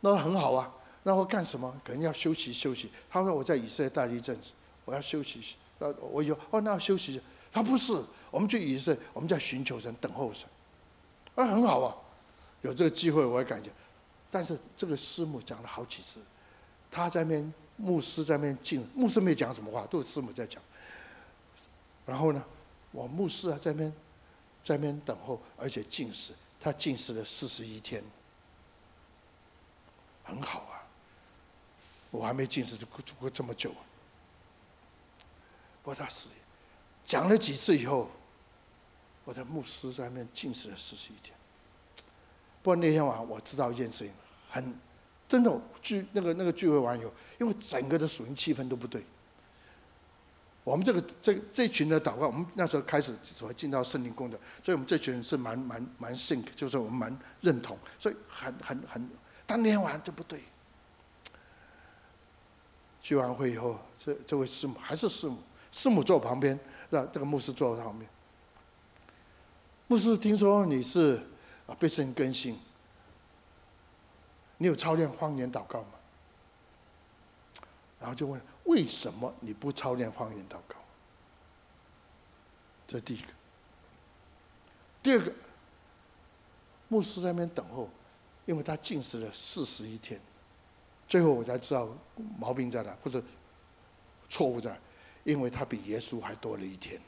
[0.00, 1.78] 那很好啊，那我干什么？
[1.84, 2.90] 可能要休息休息。
[3.10, 4.52] 他说我在以色列待了一阵子，
[4.86, 5.56] 我要休息。
[5.78, 7.20] 呃，我有哦，那要休息。
[7.52, 10.48] 他不是，我们去以色列，我们在寻求神，等候神。
[11.34, 11.96] 啊，很好啊，
[12.60, 13.70] 有这个机会我也感觉，
[14.30, 16.20] 但是这个师母讲了好几次，
[16.90, 20.62] 他在那边，牧师在那边静，牧师没讲什么话，都是师母在讲。
[22.04, 22.44] 然后呢，
[22.90, 23.92] 我牧师啊在那边，
[24.62, 28.02] 在那边等候，而且禁食，他禁食了四十一天，
[30.22, 30.84] 很好啊。
[32.10, 32.86] 我还没进食就
[33.18, 33.70] 过这么久。
[35.82, 36.28] 不过他是
[37.06, 38.10] 讲了几次以后，
[39.24, 41.34] 我的牧师在那边禁食了四十一天。
[42.62, 44.12] 不过那天晚上我知道一件事情，
[44.48, 44.74] 很
[45.28, 49.04] 真的聚那个那个聚会完以后，因为整个的属灵气氛都不对。
[50.64, 59.10] 我们这个这这群的祷告，我们那时候开始所谓进到圣灵宫的，所以我们这群人是蛮蛮蛮 sync，就是我们蛮认同，所以很很很。
[59.44, 60.40] 但那天晚上就不对。
[63.00, 65.38] 聚完会以后，这这位师母还是师母，
[65.72, 66.56] 师母坐我旁边，
[66.90, 68.08] 让这个牧师坐我旁边。
[69.92, 71.20] 牧师听说你是
[71.66, 72.58] 啊被圣灵更新，
[74.56, 75.88] 你有操练方言祷告吗？
[78.00, 78.40] 然后就问。
[78.64, 80.76] 为什么你不操练方言祷告？
[82.86, 83.26] 这第一个。
[85.02, 85.30] 第二个，
[86.88, 87.90] 牧师在那边等候，
[88.46, 90.18] 因为他禁食了四十一天，
[91.06, 91.86] 最后我才知道
[92.38, 93.22] 毛病在哪，或者
[94.30, 94.78] 错误在哪，
[95.24, 96.98] 因为他比耶稣还多了一天。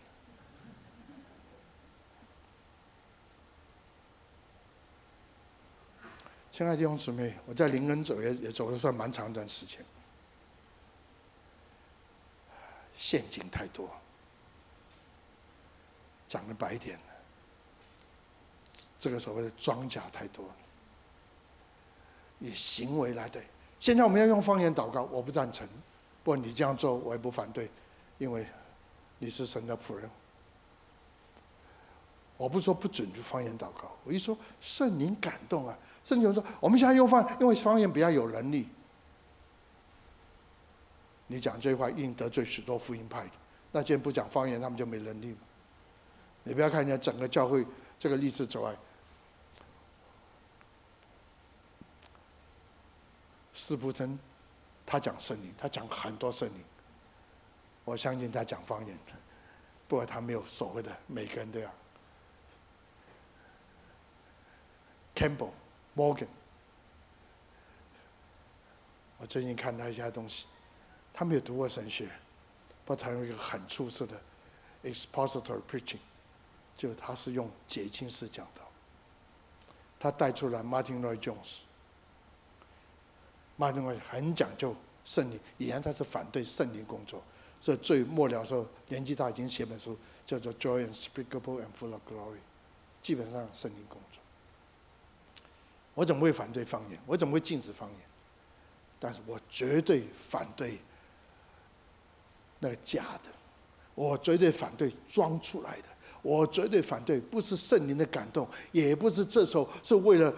[6.54, 9.84] 亲爱的弟兄姊妹，我在灵恩走也也走了算蛮长一段时间。
[12.94, 13.90] 陷阱太多，
[16.28, 16.96] 讲的白一点，
[19.00, 20.44] 这个所谓的装甲太多，
[22.38, 23.44] 以行为来对。
[23.80, 25.66] 现在我们要用方言祷告，我不赞成。
[26.22, 27.68] 不过你这样做，我也不反对，
[28.16, 28.46] 因为
[29.18, 30.08] 你是神的仆人。
[32.36, 38.68] 我不说不准就方言祷告，我一说圣灵感动啊，圣经说我们现在用方，因为方言比较有能力。
[41.26, 43.26] 你讲这句话，一定得罪许多福音派。
[43.72, 45.34] 那既然不讲方言，他们就没能力。
[46.42, 47.66] 你不要看见整个教会
[47.98, 48.76] 这个历史之外，
[53.54, 54.18] 司布真，
[54.84, 56.62] 他讲圣灵，他讲很多圣灵。
[57.86, 58.94] 我相信他讲方言，
[59.88, 61.70] 不过他没有所谓的每个人都要。
[65.14, 65.50] Campbell
[65.96, 66.26] Morgan，
[69.18, 70.46] 我最近看他一些东西，
[71.12, 72.10] 他没有读过神学，
[72.84, 74.20] 他他用一个很出色的
[74.82, 76.00] expository preaching，
[76.76, 78.68] 就他是用解经式讲道。
[80.00, 84.74] 他带出了 Martin Lloyd Jones，Martin 很讲究
[85.04, 87.22] 圣灵，以前他是反对圣灵工作，
[87.60, 92.40] 所以最末了的时候年纪大已经写本书叫做 Joy and Speakable and Full of Glory，
[93.00, 94.23] 基本上圣灵工作。
[95.94, 96.98] 我怎么会反对方言？
[97.06, 97.98] 我怎么会禁止方言？
[98.98, 100.78] 但是我绝对反对。
[102.60, 103.28] 那个假的，
[103.94, 105.84] 我绝对反对装出来的，
[106.22, 110.34] 我绝对反对不是圣灵的感动，也不是这时候是为了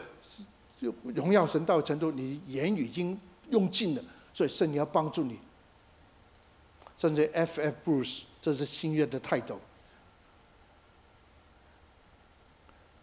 [1.14, 3.16] 荣耀神到程度，你言语已经
[3.50, 4.02] 用尽了，
[4.34, 5.38] 所以圣灵要帮助你。
[6.98, 7.76] 甚至 F.F.
[7.84, 9.60] Bruce，这是新约的泰斗，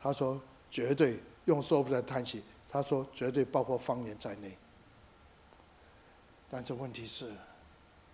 [0.01, 4.57] 他说绝对用说不出来的叹息，他说绝对包括方言在内，
[6.49, 7.31] 但这问题是。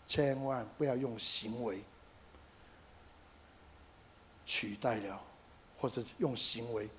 [0.07, 1.83] 千万不要用行为
[4.43, 5.21] 取代了，
[5.77, 6.89] 或者用行为。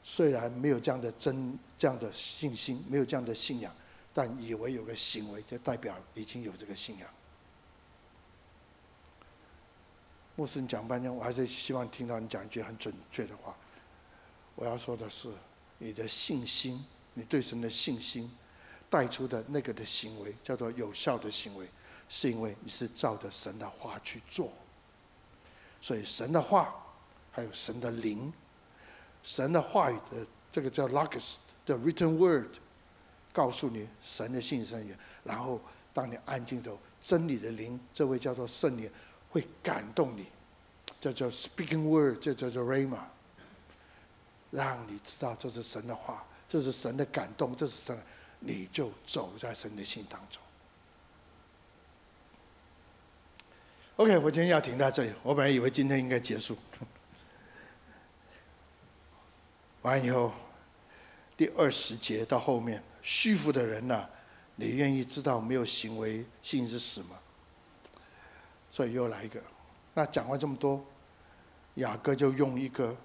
[0.00, 3.74] 虽然没有这样的真这样的信心，没有这样的信仰，
[4.14, 7.08] 但以为有个行为，就代表已经有这个信仰。
[10.36, 13.56] 牧师，你讲半天，我还是希望听到你讲一句很准确的话。
[14.54, 15.28] 我要说的是，
[15.78, 16.84] 你的信心，
[17.14, 18.30] 你对神的信心。
[18.90, 21.66] 带出的那个的行为叫做有效的行为，
[22.10, 24.52] 是因为你是照着神的话去做。
[25.80, 26.74] 所以神的话，
[27.30, 28.30] 还有神的灵，
[29.22, 32.58] 神的话语的这个叫 Logos 的 written word，
[33.32, 34.94] 告诉你神的信神言。
[35.24, 35.58] 然后
[35.94, 38.90] 当你安静走，真理的灵，这位叫做圣灵，
[39.30, 40.26] 会感动你，
[41.00, 43.00] 这叫做 speaking word，这叫做 rama
[44.52, 48.00] 让你知道这是神的话，这是神的感动，这是神。
[48.44, 50.42] 你就走在神的心当中。
[53.94, 55.12] OK，我今天要停在这里。
[55.22, 56.58] 我本来以为今天应该结束。
[59.82, 60.32] 完以后，
[61.36, 64.10] 第二十节到后面，虚浮的人呐、啊，
[64.56, 67.16] 你愿意知道没有行为信是死吗？
[68.72, 69.40] 所以又来一个。
[69.94, 70.84] 那讲完这么多，
[71.76, 72.96] 雅各就用一个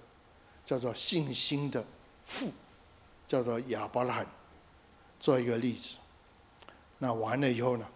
[0.68, 1.82] 叫做信心的
[2.26, 2.52] 父，
[3.26, 4.26] 叫做亚伯拉罕。
[5.18, 5.96] 做一个例子，
[6.98, 7.88] 那完了以后呢，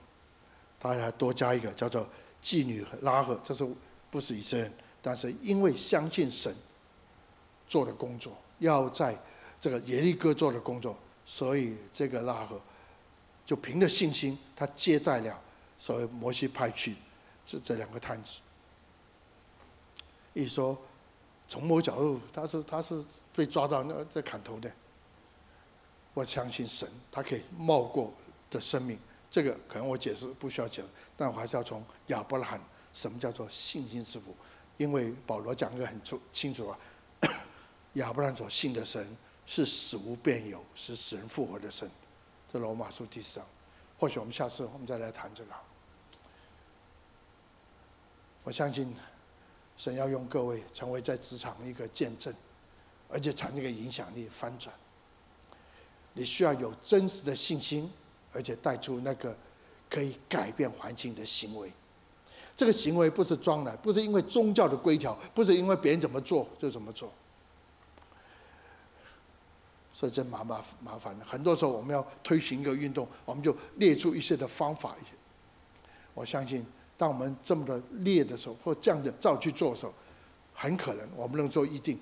[0.80, 2.08] 他还多加一个叫做
[2.42, 3.64] 妓女拉赫，这是
[4.10, 4.72] 不是以色列人？
[5.00, 6.52] 但是因为相信神
[7.68, 9.16] 做的工作，要在
[9.60, 12.60] 这个耶利哥做的工作，所以这个拉赫
[13.44, 15.40] 就凭着信心，他接待了
[15.78, 16.96] 所谓摩西派去
[17.46, 18.40] 这这两个探子。
[20.32, 20.76] 一说，
[21.52, 23.04] 从某角度，他是他是
[23.36, 24.72] 被抓到那在砍头的。
[26.14, 28.10] 我相信神，他可以冒过
[28.50, 28.98] 的生命。
[29.30, 30.82] 这个可能我解释不需要讲，
[31.14, 32.58] 但我还是要从亚伯拉罕，
[32.94, 34.34] 什么叫做信心之父？
[34.78, 36.78] 因为保罗讲的很清清楚啊，
[38.00, 39.06] 亚伯拉罕所信的神
[39.44, 41.86] 是死无变有，是死人复活的神。
[42.50, 43.46] 这罗马书第四章，
[43.98, 45.50] 或许我们下次我们再来谈这个。
[48.42, 48.96] 我相信
[49.82, 52.32] 神要用各位成为在职场一个见证，
[53.08, 54.72] 而且产生一个影响力翻转。
[56.12, 57.90] 你需要有真实的信心。
[58.34, 59.36] 而且带出那个
[59.90, 61.70] 可以改变环境的行为，
[62.56, 67.12] 这个行为不是装的，不是因为宗教的规条，不是因为别人怎么做就怎么做，
[69.92, 71.22] 所以这麻麻麻烦的。
[71.26, 74.96] 很多时候我们要推行一个运动，我们就列出一些的方法。
[76.14, 76.64] 我相信，
[77.02, 79.92] 当我们这么的列的时候，或这样的照去做的时候，
[80.54, 81.98] 很可能我们能做一定，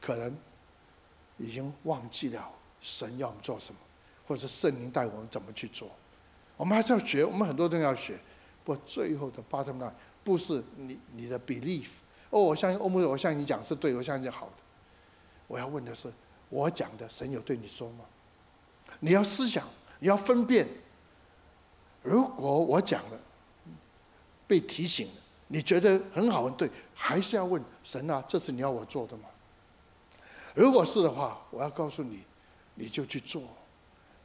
[0.00, 0.36] 可能
[1.36, 2.50] 已经忘记了
[2.80, 3.78] 神要我们做什么。
[4.26, 5.88] 或者是圣灵带我们怎么去做，
[6.56, 8.18] 我们还是要学，我们很多东西要学。
[8.64, 9.92] 不过最后的 bottom line
[10.24, 11.86] 不是你你的 belief。
[12.30, 14.52] 哦，我相信欧姆，我相信你讲是对，我相信好的。
[15.46, 16.12] 我要问的是，
[16.50, 18.04] 我讲的神有对你说吗？
[18.98, 19.64] 你要思想，
[20.00, 20.68] 你要分辨。
[22.02, 23.18] 如果我讲了，
[24.48, 25.14] 被提醒了，
[25.46, 29.28] 你觉得很好很对，还是要问神啊，这是你要我做的吗？
[30.54, 32.24] 如果是的话，我要告诉你，
[32.74, 33.42] 你就去做。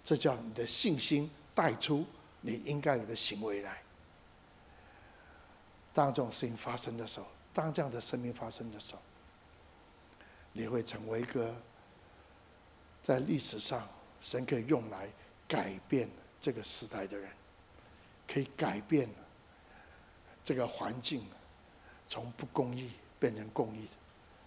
[0.03, 2.05] 这叫你的信心带出
[2.41, 3.81] 你应该有的行为来。
[5.93, 9.01] 当这种事情发生的时候，当这样的生命发生的时候，
[10.51, 11.55] 你会成为一个
[13.03, 13.87] 在历史上
[14.21, 15.07] 神可以用来
[15.47, 16.09] 改变
[16.41, 17.29] 这个时代的人，
[18.27, 19.07] 可以改变
[20.43, 21.25] 这个环境，
[22.07, 23.91] 从不公义变成公义的，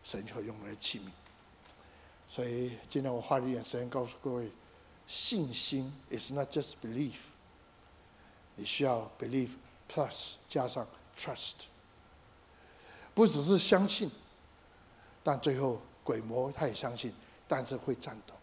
[0.03, 1.11] 神就用来器皿。
[2.29, 4.51] 所以今天我花了一点时间告诉各位。
[5.09, 7.15] 信心 is not just belief，
[8.57, 9.51] 你需要 belief
[9.89, 10.85] plus 加上
[11.17, 11.55] trust，
[13.15, 14.11] 不只是相信，
[15.23, 17.15] 但最后鬼魔他也相信，
[17.47, 18.35] 但是会颤抖。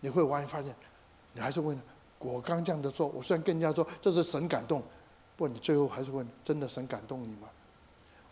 [0.00, 0.74] 你会完全发现，
[1.32, 1.80] 你还是问：
[2.18, 4.82] 我刚这样的说，我虽然跟人家说这是神感动，
[5.38, 7.48] 不你最后还是问：真的神感动你吗？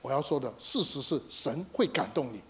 [0.03, 2.43] 我要说的事实是神会感动你，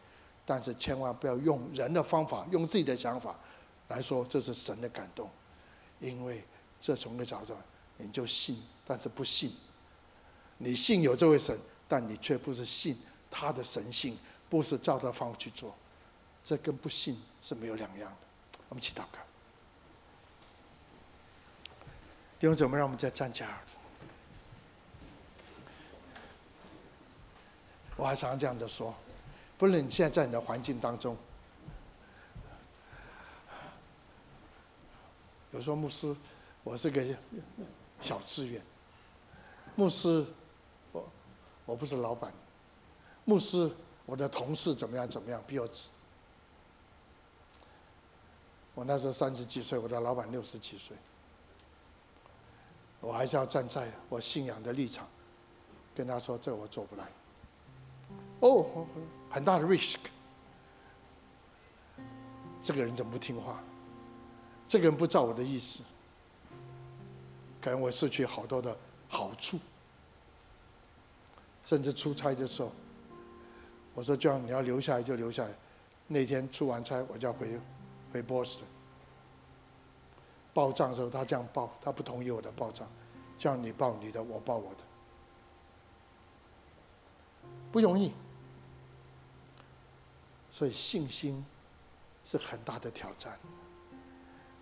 [0.47, 3.39] 但是千万不要用人的方法，用自己的想法。
[3.89, 5.31] 来说，这是神的感动，
[6.01, 6.43] 因为
[6.81, 7.55] 这从个角度，
[7.99, 9.53] 你就信，但是不信。
[10.57, 12.99] 你信有这位神，但你却不是信
[13.31, 14.17] 他的神性，
[14.49, 15.75] 不是照他方法去做，
[16.43, 18.59] 这跟不信是没有两样的。
[18.71, 19.19] 我们一起祷告，
[22.39, 23.61] 弟兄姊妹，让我们再站起来。
[27.97, 28.95] 我还常常这样的说，
[29.57, 31.17] 不论你现在在你的环境当中。
[35.53, 36.15] 有时候牧师，
[36.63, 37.03] 我是个
[38.03, 38.61] 小志愿。
[39.75, 40.27] 牧师，
[40.93, 41.09] 我
[41.65, 42.31] 我不是老板。
[43.25, 43.71] 牧师，
[44.05, 45.67] 我的同事怎么样怎么样比我。
[48.75, 50.95] 我那时候三十几岁，我的老板六十几岁。
[53.01, 55.09] 我还是要站在我信仰的立场，
[55.95, 57.07] 跟他说：“这我做不来。”
[58.41, 58.87] 哦，
[59.31, 59.99] 很大的 risk。
[62.63, 63.63] 这个人怎么不听话？
[64.69, 65.81] 这个人不照我的意思，
[67.61, 68.77] 可能我失去好多的
[69.09, 69.59] 好处，
[71.65, 72.73] 甚至出差的时候，
[73.95, 75.55] 我说叫你要留下来就留下来，
[76.09, 77.57] 那天出完差我就要回
[78.13, 78.65] 回波士顿，
[80.53, 82.89] 报账的时候他这样报，他不同意我的报账，
[83.39, 84.81] 叫你报你的，我报我的，
[87.71, 88.13] 不容易，
[90.57, 91.45] 所以信心
[92.25, 93.39] 是很大的挑战。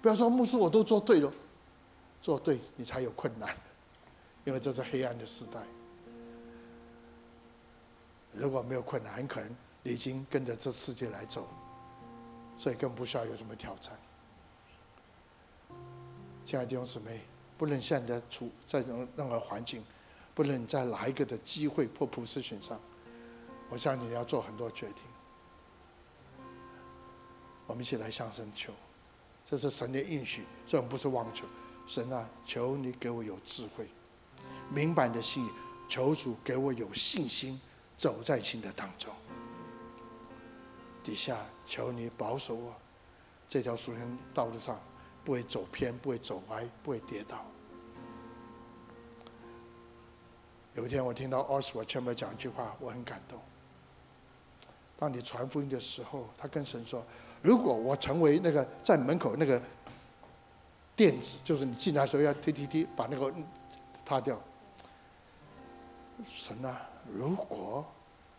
[0.03, 1.33] 不要说牧师，我都做对了，
[2.21, 3.57] 做对你才有困难，
[4.45, 5.61] 因为这是黑暗的时代。
[8.33, 11.47] 如果没有困难，很可能你已经跟着这世界来走，
[12.57, 13.97] 所以更不需要有什么挑战。
[16.45, 17.21] 亲爱的弟兄姊妹，
[17.57, 19.85] 不论现在处在任任何环境，
[20.35, 22.81] 不论在哪一个的机会或普世选上，
[23.71, 24.97] 我相信你要做很多决定。
[27.67, 28.73] 我们一起来向神求。
[29.47, 31.47] 这是神的应许，这不是妄求。
[31.87, 33.87] 神啊，求你给我有智慧，
[34.71, 35.51] 明白你的心意。
[35.87, 37.61] 求主给我有信心，
[37.95, 39.13] 走在新的当中。
[41.03, 42.75] 底下求你保守我，
[43.47, 44.81] 这条属天道路上
[45.23, 47.45] 不会走偏，不会走歪，不会跌倒。
[50.75, 53.39] 有一天，我听到 Oswald Chambers 讲一句话，我很感动。
[54.97, 57.05] 当你传福音的时候，他跟神说
[57.45, 59.61] ：“如果我成为那个在门口那个
[60.97, 63.31] 垫子，就是你进来的时候要踢踢踢，把那个
[64.03, 64.41] 踏掉。”
[66.27, 67.85] 神啊，如果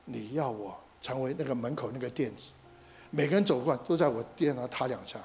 [0.06, 2.50] 你要我成为那个门口那个垫子，
[3.12, 5.20] 每个人走过来都在我垫上踏两下，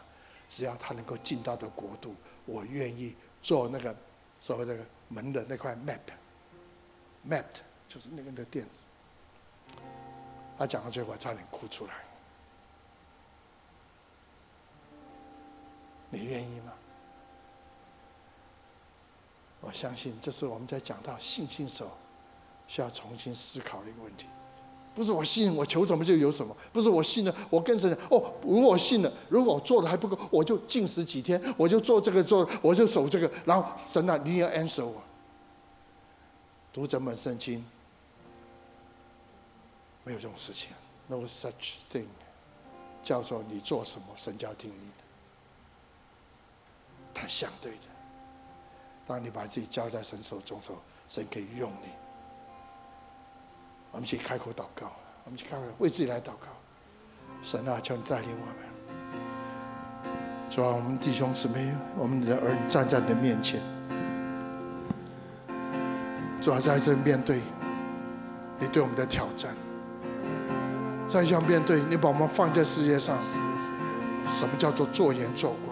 [0.47, 2.15] 只要他能够进到的国度，
[2.45, 3.97] 我愿意做那个
[4.43, 7.45] 所谓那个门的那块 map，map
[7.89, 9.79] 就是那个那个垫子。
[10.59, 12.10] 他讲到最后，差点哭出来。
[16.11, 16.73] 你愿意吗？
[19.61, 21.91] 我相信这是我们在讲到信心时候
[22.67, 24.27] 需要重新思考的一个问题。
[24.95, 35.01] 不是我信，我求什么就有什么；不是我信了，我跟神哦，如果我信了，如果我做的还不够，我就禁食几天，我就做这个做，我就守这个，然后神啊，你要 answer 我。
[36.73, 37.65] 读整本圣经。
[40.03, 40.71] 没有这种事情
[41.07, 42.07] ，no such thing，
[43.03, 45.05] 叫做你做什么，神就要听你的。
[47.29, 47.89] 相对的，
[49.07, 51.89] 当你把自己交在神手中时候，神可以用你。
[53.93, 54.93] 我们一起开口祷告，
[55.25, 56.47] 我们一起开口为自己来祷告。
[57.43, 58.55] 神啊，求你带领我们。
[60.51, 63.61] 主啊，我们弟兄姊妹，我们的儿女站在你的面前。
[66.43, 67.41] 主啊，在这面对
[68.59, 69.55] 你对我们的挑战。
[71.09, 73.19] 再这面对，你把我们放在世界上，
[74.39, 75.70] 什么叫做做盐作光？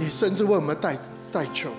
[0.00, 0.96] 你甚至为我们代
[1.30, 1.70] 代求，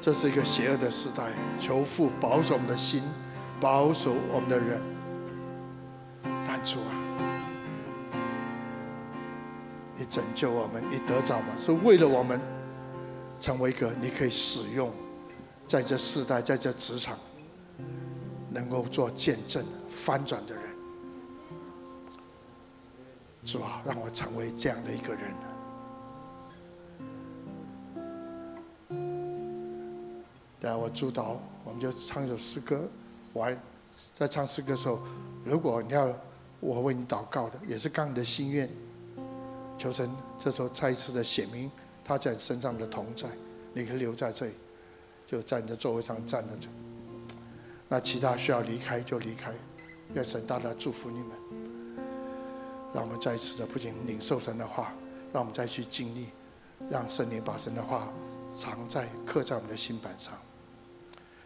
[0.00, 1.30] 这是一个邪恶的时代，
[1.60, 3.04] 求父保守我们的心，
[3.60, 4.80] 保守我们的人。
[6.44, 6.90] 但主啊，
[9.94, 11.46] 你拯救我们，你得着吗？
[11.56, 12.40] 是为了我们
[13.38, 14.90] 成为一个你可以使用，
[15.68, 17.16] 在这世代，在这职场。
[18.50, 20.64] 能够做见证、翻转的人，
[23.44, 25.22] 主啊，让我成为这样的一个人。
[30.60, 32.82] 等下我主导，我们就唱一首诗歌。
[33.32, 33.56] 我还
[34.16, 34.98] 在唱诗歌的时候，
[35.44, 36.12] 如果你要
[36.60, 38.68] 我为你祷告的，也是刚你的心愿，
[39.78, 41.70] 求神这时候再一次的显明
[42.04, 43.28] 他在你身上的同在，
[43.72, 44.52] 你可以留在这里，
[45.26, 46.68] 就在你的座位上站着。
[47.88, 49.52] 那其他需要离开就离开，
[50.14, 51.30] 愿神大大祝福你们。
[52.92, 54.92] 让我们再一次的不仅领受神的话，
[55.32, 56.28] 让我们再去经历，
[56.90, 58.08] 让圣灵把神的话
[58.56, 60.32] 藏在刻在我们的心板上。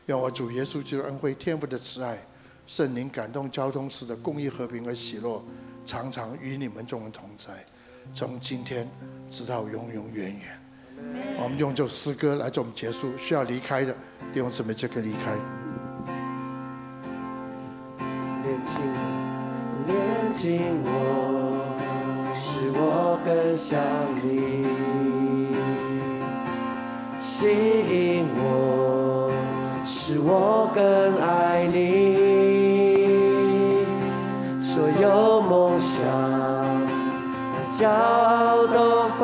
[0.07, 2.19] 愿我主耶稣基督恩惠、天父的慈爱、
[2.67, 5.43] 圣灵感动交通时的公益、和平和喜乐，
[5.85, 7.65] 常常与你们众人同在，
[8.13, 8.89] 从今天
[9.31, 10.59] 直到永永远远。
[11.41, 13.17] 我们用这首诗歌来做我们结束。
[13.17, 13.93] 需要离开的
[14.33, 15.37] 弟兄姊妹就可以离开。
[19.87, 20.91] 炼净我，
[22.35, 23.81] 使我更像
[24.23, 24.31] 你；
[27.21, 28.22] 吸引我，使
[30.35, 30.83] 我更
[31.21, 31.77] 爱你。
[34.63, 36.01] 所有梦想
[37.53, 39.21] 和骄傲都放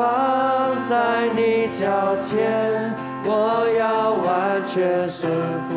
[0.87, 2.93] 在你脚前，
[3.25, 5.31] 我要完全顺
[5.67, 5.69] 服。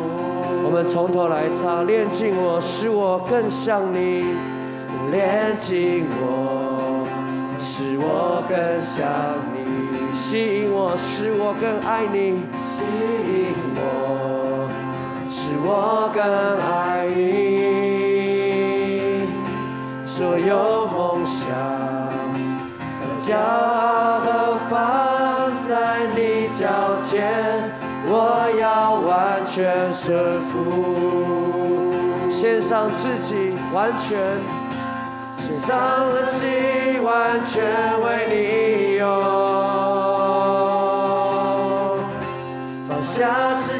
[0.65, 4.23] 我们从头来唱，炼净我，使我更像你；
[5.11, 7.07] 炼净我，
[7.59, 9.01] 使我更像
[9.53, 9.65] 你；
[10.13, 12.85] 吸引我，使我更爱你；吸
[13.25, 13.81] 引我，
[15.65, 17.21] 我更爱你。
[20.05, 21.41] 所有梦想
[22.99, 24.29] 和骄傲都
[24.69, 24.71] 放
[25.67, 25.71] 在
[26.15, 26.19] 你
[26.59, 26.61] 脚
[27.03, 27.11] 前。
[28.05, 28.11] 我
[28.59, 30.53] 要完全顺服，
[32.29, 34.19] 献上自己，完全
[35.39, 35.71] 献上
[36.11, 36.45] 自己，
[36.99, 37.63] 完全
[38.03, 39.07] 为你用，
[42.89, 43.72] 放下自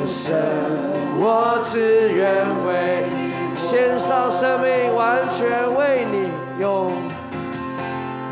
[0.00, 0.32] 父神。
[1.18, 2.24] 我只愿
[2.66, 6.88] 为你献上生命，完全为你用；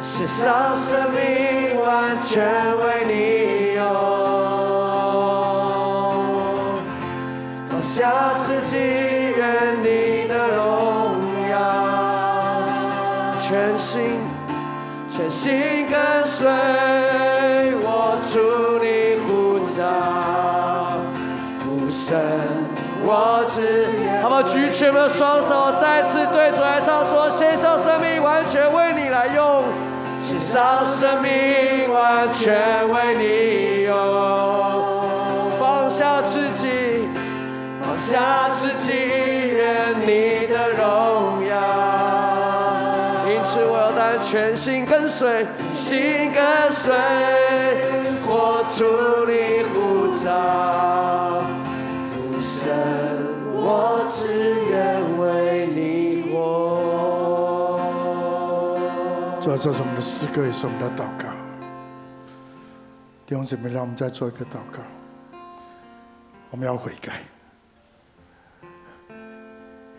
[0.01, 2.43] 献上生命，完全
[2.79, 3.85] 为你用。
[7.69, 8.77] 放下自己，
[9.37, 11.53] 愿你的荣耀，
[13.39, 14.19] 全心
[15.11, 16.49] 全心跟随
[24.43, 24.43] 只好不好？
[24.43, 29.63] 举起我们的双手，再次对主来唱说：献上生命，完全为你来用；
[30.23, 33.97] 献上生命，完全为你用。
[35.59, 37.09] 放下自己，
[37.83, 41.57] 放下自己，愿你的荣耀。
[43.27, 46.95] 因此，我要单全心跟随，心跟随，
[48.27, 48.85] 活出
[49.27, 51.38] 你呼召。
[59.61, 61.29] 这是我们的诗歌，也是我们的祷告。
[63.27, 64.79] 弟兄姊妹，让我们再做一个祷告。
[66.51, 67.23] 我们要悔改，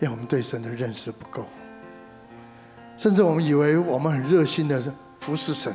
[0.00, 1.44] 为我们对神的认识不够，
[2.96, 4.82] 甚至我们以为我们很热心的
[5.20, 5.74] 服侍神，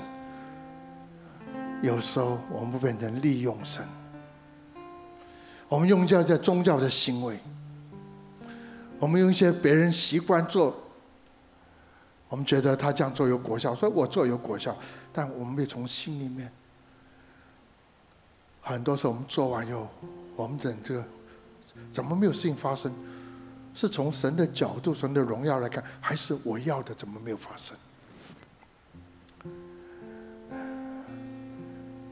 [1.83, 3.83] 有时候我们不变成利用神。
[5.69, 7.39] 我们用一些在宗教的行为，
[8.97, 10.75] 我们用一些别人习惯做，
[12.29, 14.75] 我们觉得他这样做有果效，所以我做有果效，
[15.13, 16.51] 但我们没从心里面。
[18.61, 19.87] 很多时候我们做完以后，
[20.35, 21.05] 我们整这个
[21.93, 22.93] 怎么没有事情发生？
[23.73, 27.77] 是从神的角度、神的荣耀来看，还是我要的怎么没有发生？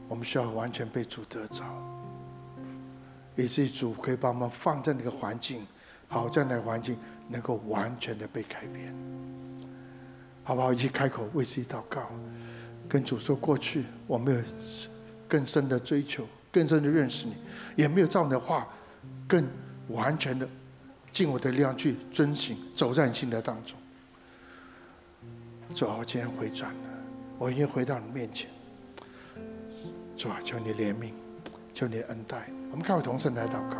[0.08, 1.64] 我们需要完全被主得着。
[3.34, 5.66] 以至于主可以把我们放在那个环境，
[6.06, 6.96] 好，这样的环境
[7.28, 8.94] 能够完全的被改变，
[10.44, 10.72] 好不好？
[10.72, 12.06] 一起开口为自己祷告，
[12.88, 14.40] 跟主说：过去我没有
[15.26, 17.34] 更深的追求，更深的认识你，
[17.74, 18.68] 也没有照你的话
[19.26, 19.48] 更
[19.88, 20.46] 完全的
[21.10, 23.76] 尽我的力量去遵行，走在你心的当中。
[25.74, 26.90] 主啊，我今天回转了，
[27.38, 28.50] 我已经回到你面前。
[30.16, 31.10] 主啊，求你怜悯，
[31.72, 32.48] 求你恩待。
[32.70, 33.78] 我们各位同声来祷告。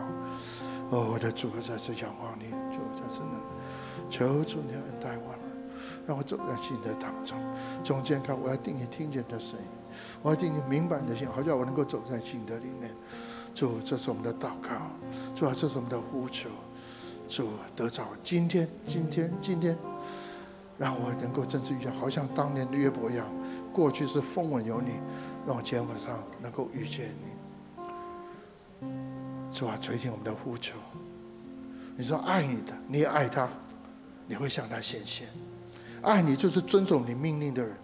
[0.91, 3.41] 哦，我的主啊，在这仰望你，主啊，在这呢，
[4.09, 5.35] 求主你恩待我，
[6.07, 7.38] 让我走在信的当中。
[7.82, 9.66] 中间看，我要定你听见的声音，
[10.22, 12.90] 我要定你明白你的心，好叫我能够走在信的里面。
[13.55, 14.70] 主，这是我们的祷告。
[15.34, 16.50] 主啊，这是我们的呼求。
[17.28, 19.78] 主，得着今天，今天，今天，
[20.76, 23.26] 让我能够真正遇见，好像当年的约伯一样。
[23.72, 24.98] 过去是风闻有你，
[25.46, 27.14] 让我今天晚上能够遇见
[28.80, 28.88] 你。
[29.50, 30.76] 主啊，垂听我们的呼求。
[31.96, 33.48] 你说爱你的，你也爱他，
[34.26, 35.28] 你会向他显现。
[36.05, 37.74] 爱你就是遵守你命令的人，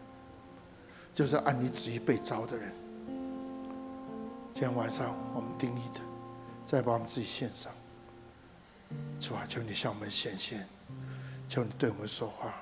[1.14, 2.70] 就是按你旨意被召的人。
[4.52, 6.00] 今天晚上我们定义的，
[6.66, 7.72] 再把我们自己献上。
[9.18, 10.66] 主啊，求你向我们显现，
[11.48, 12.52] 求你对我们说话，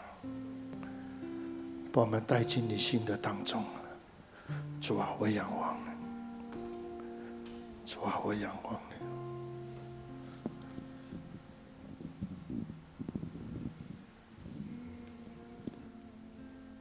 [1.93, 3.65] 把我们带进你心的当中。
[4.81, 5.77] 主啊，我仰望。
[7.85, 8.81] 主啊，我仰望。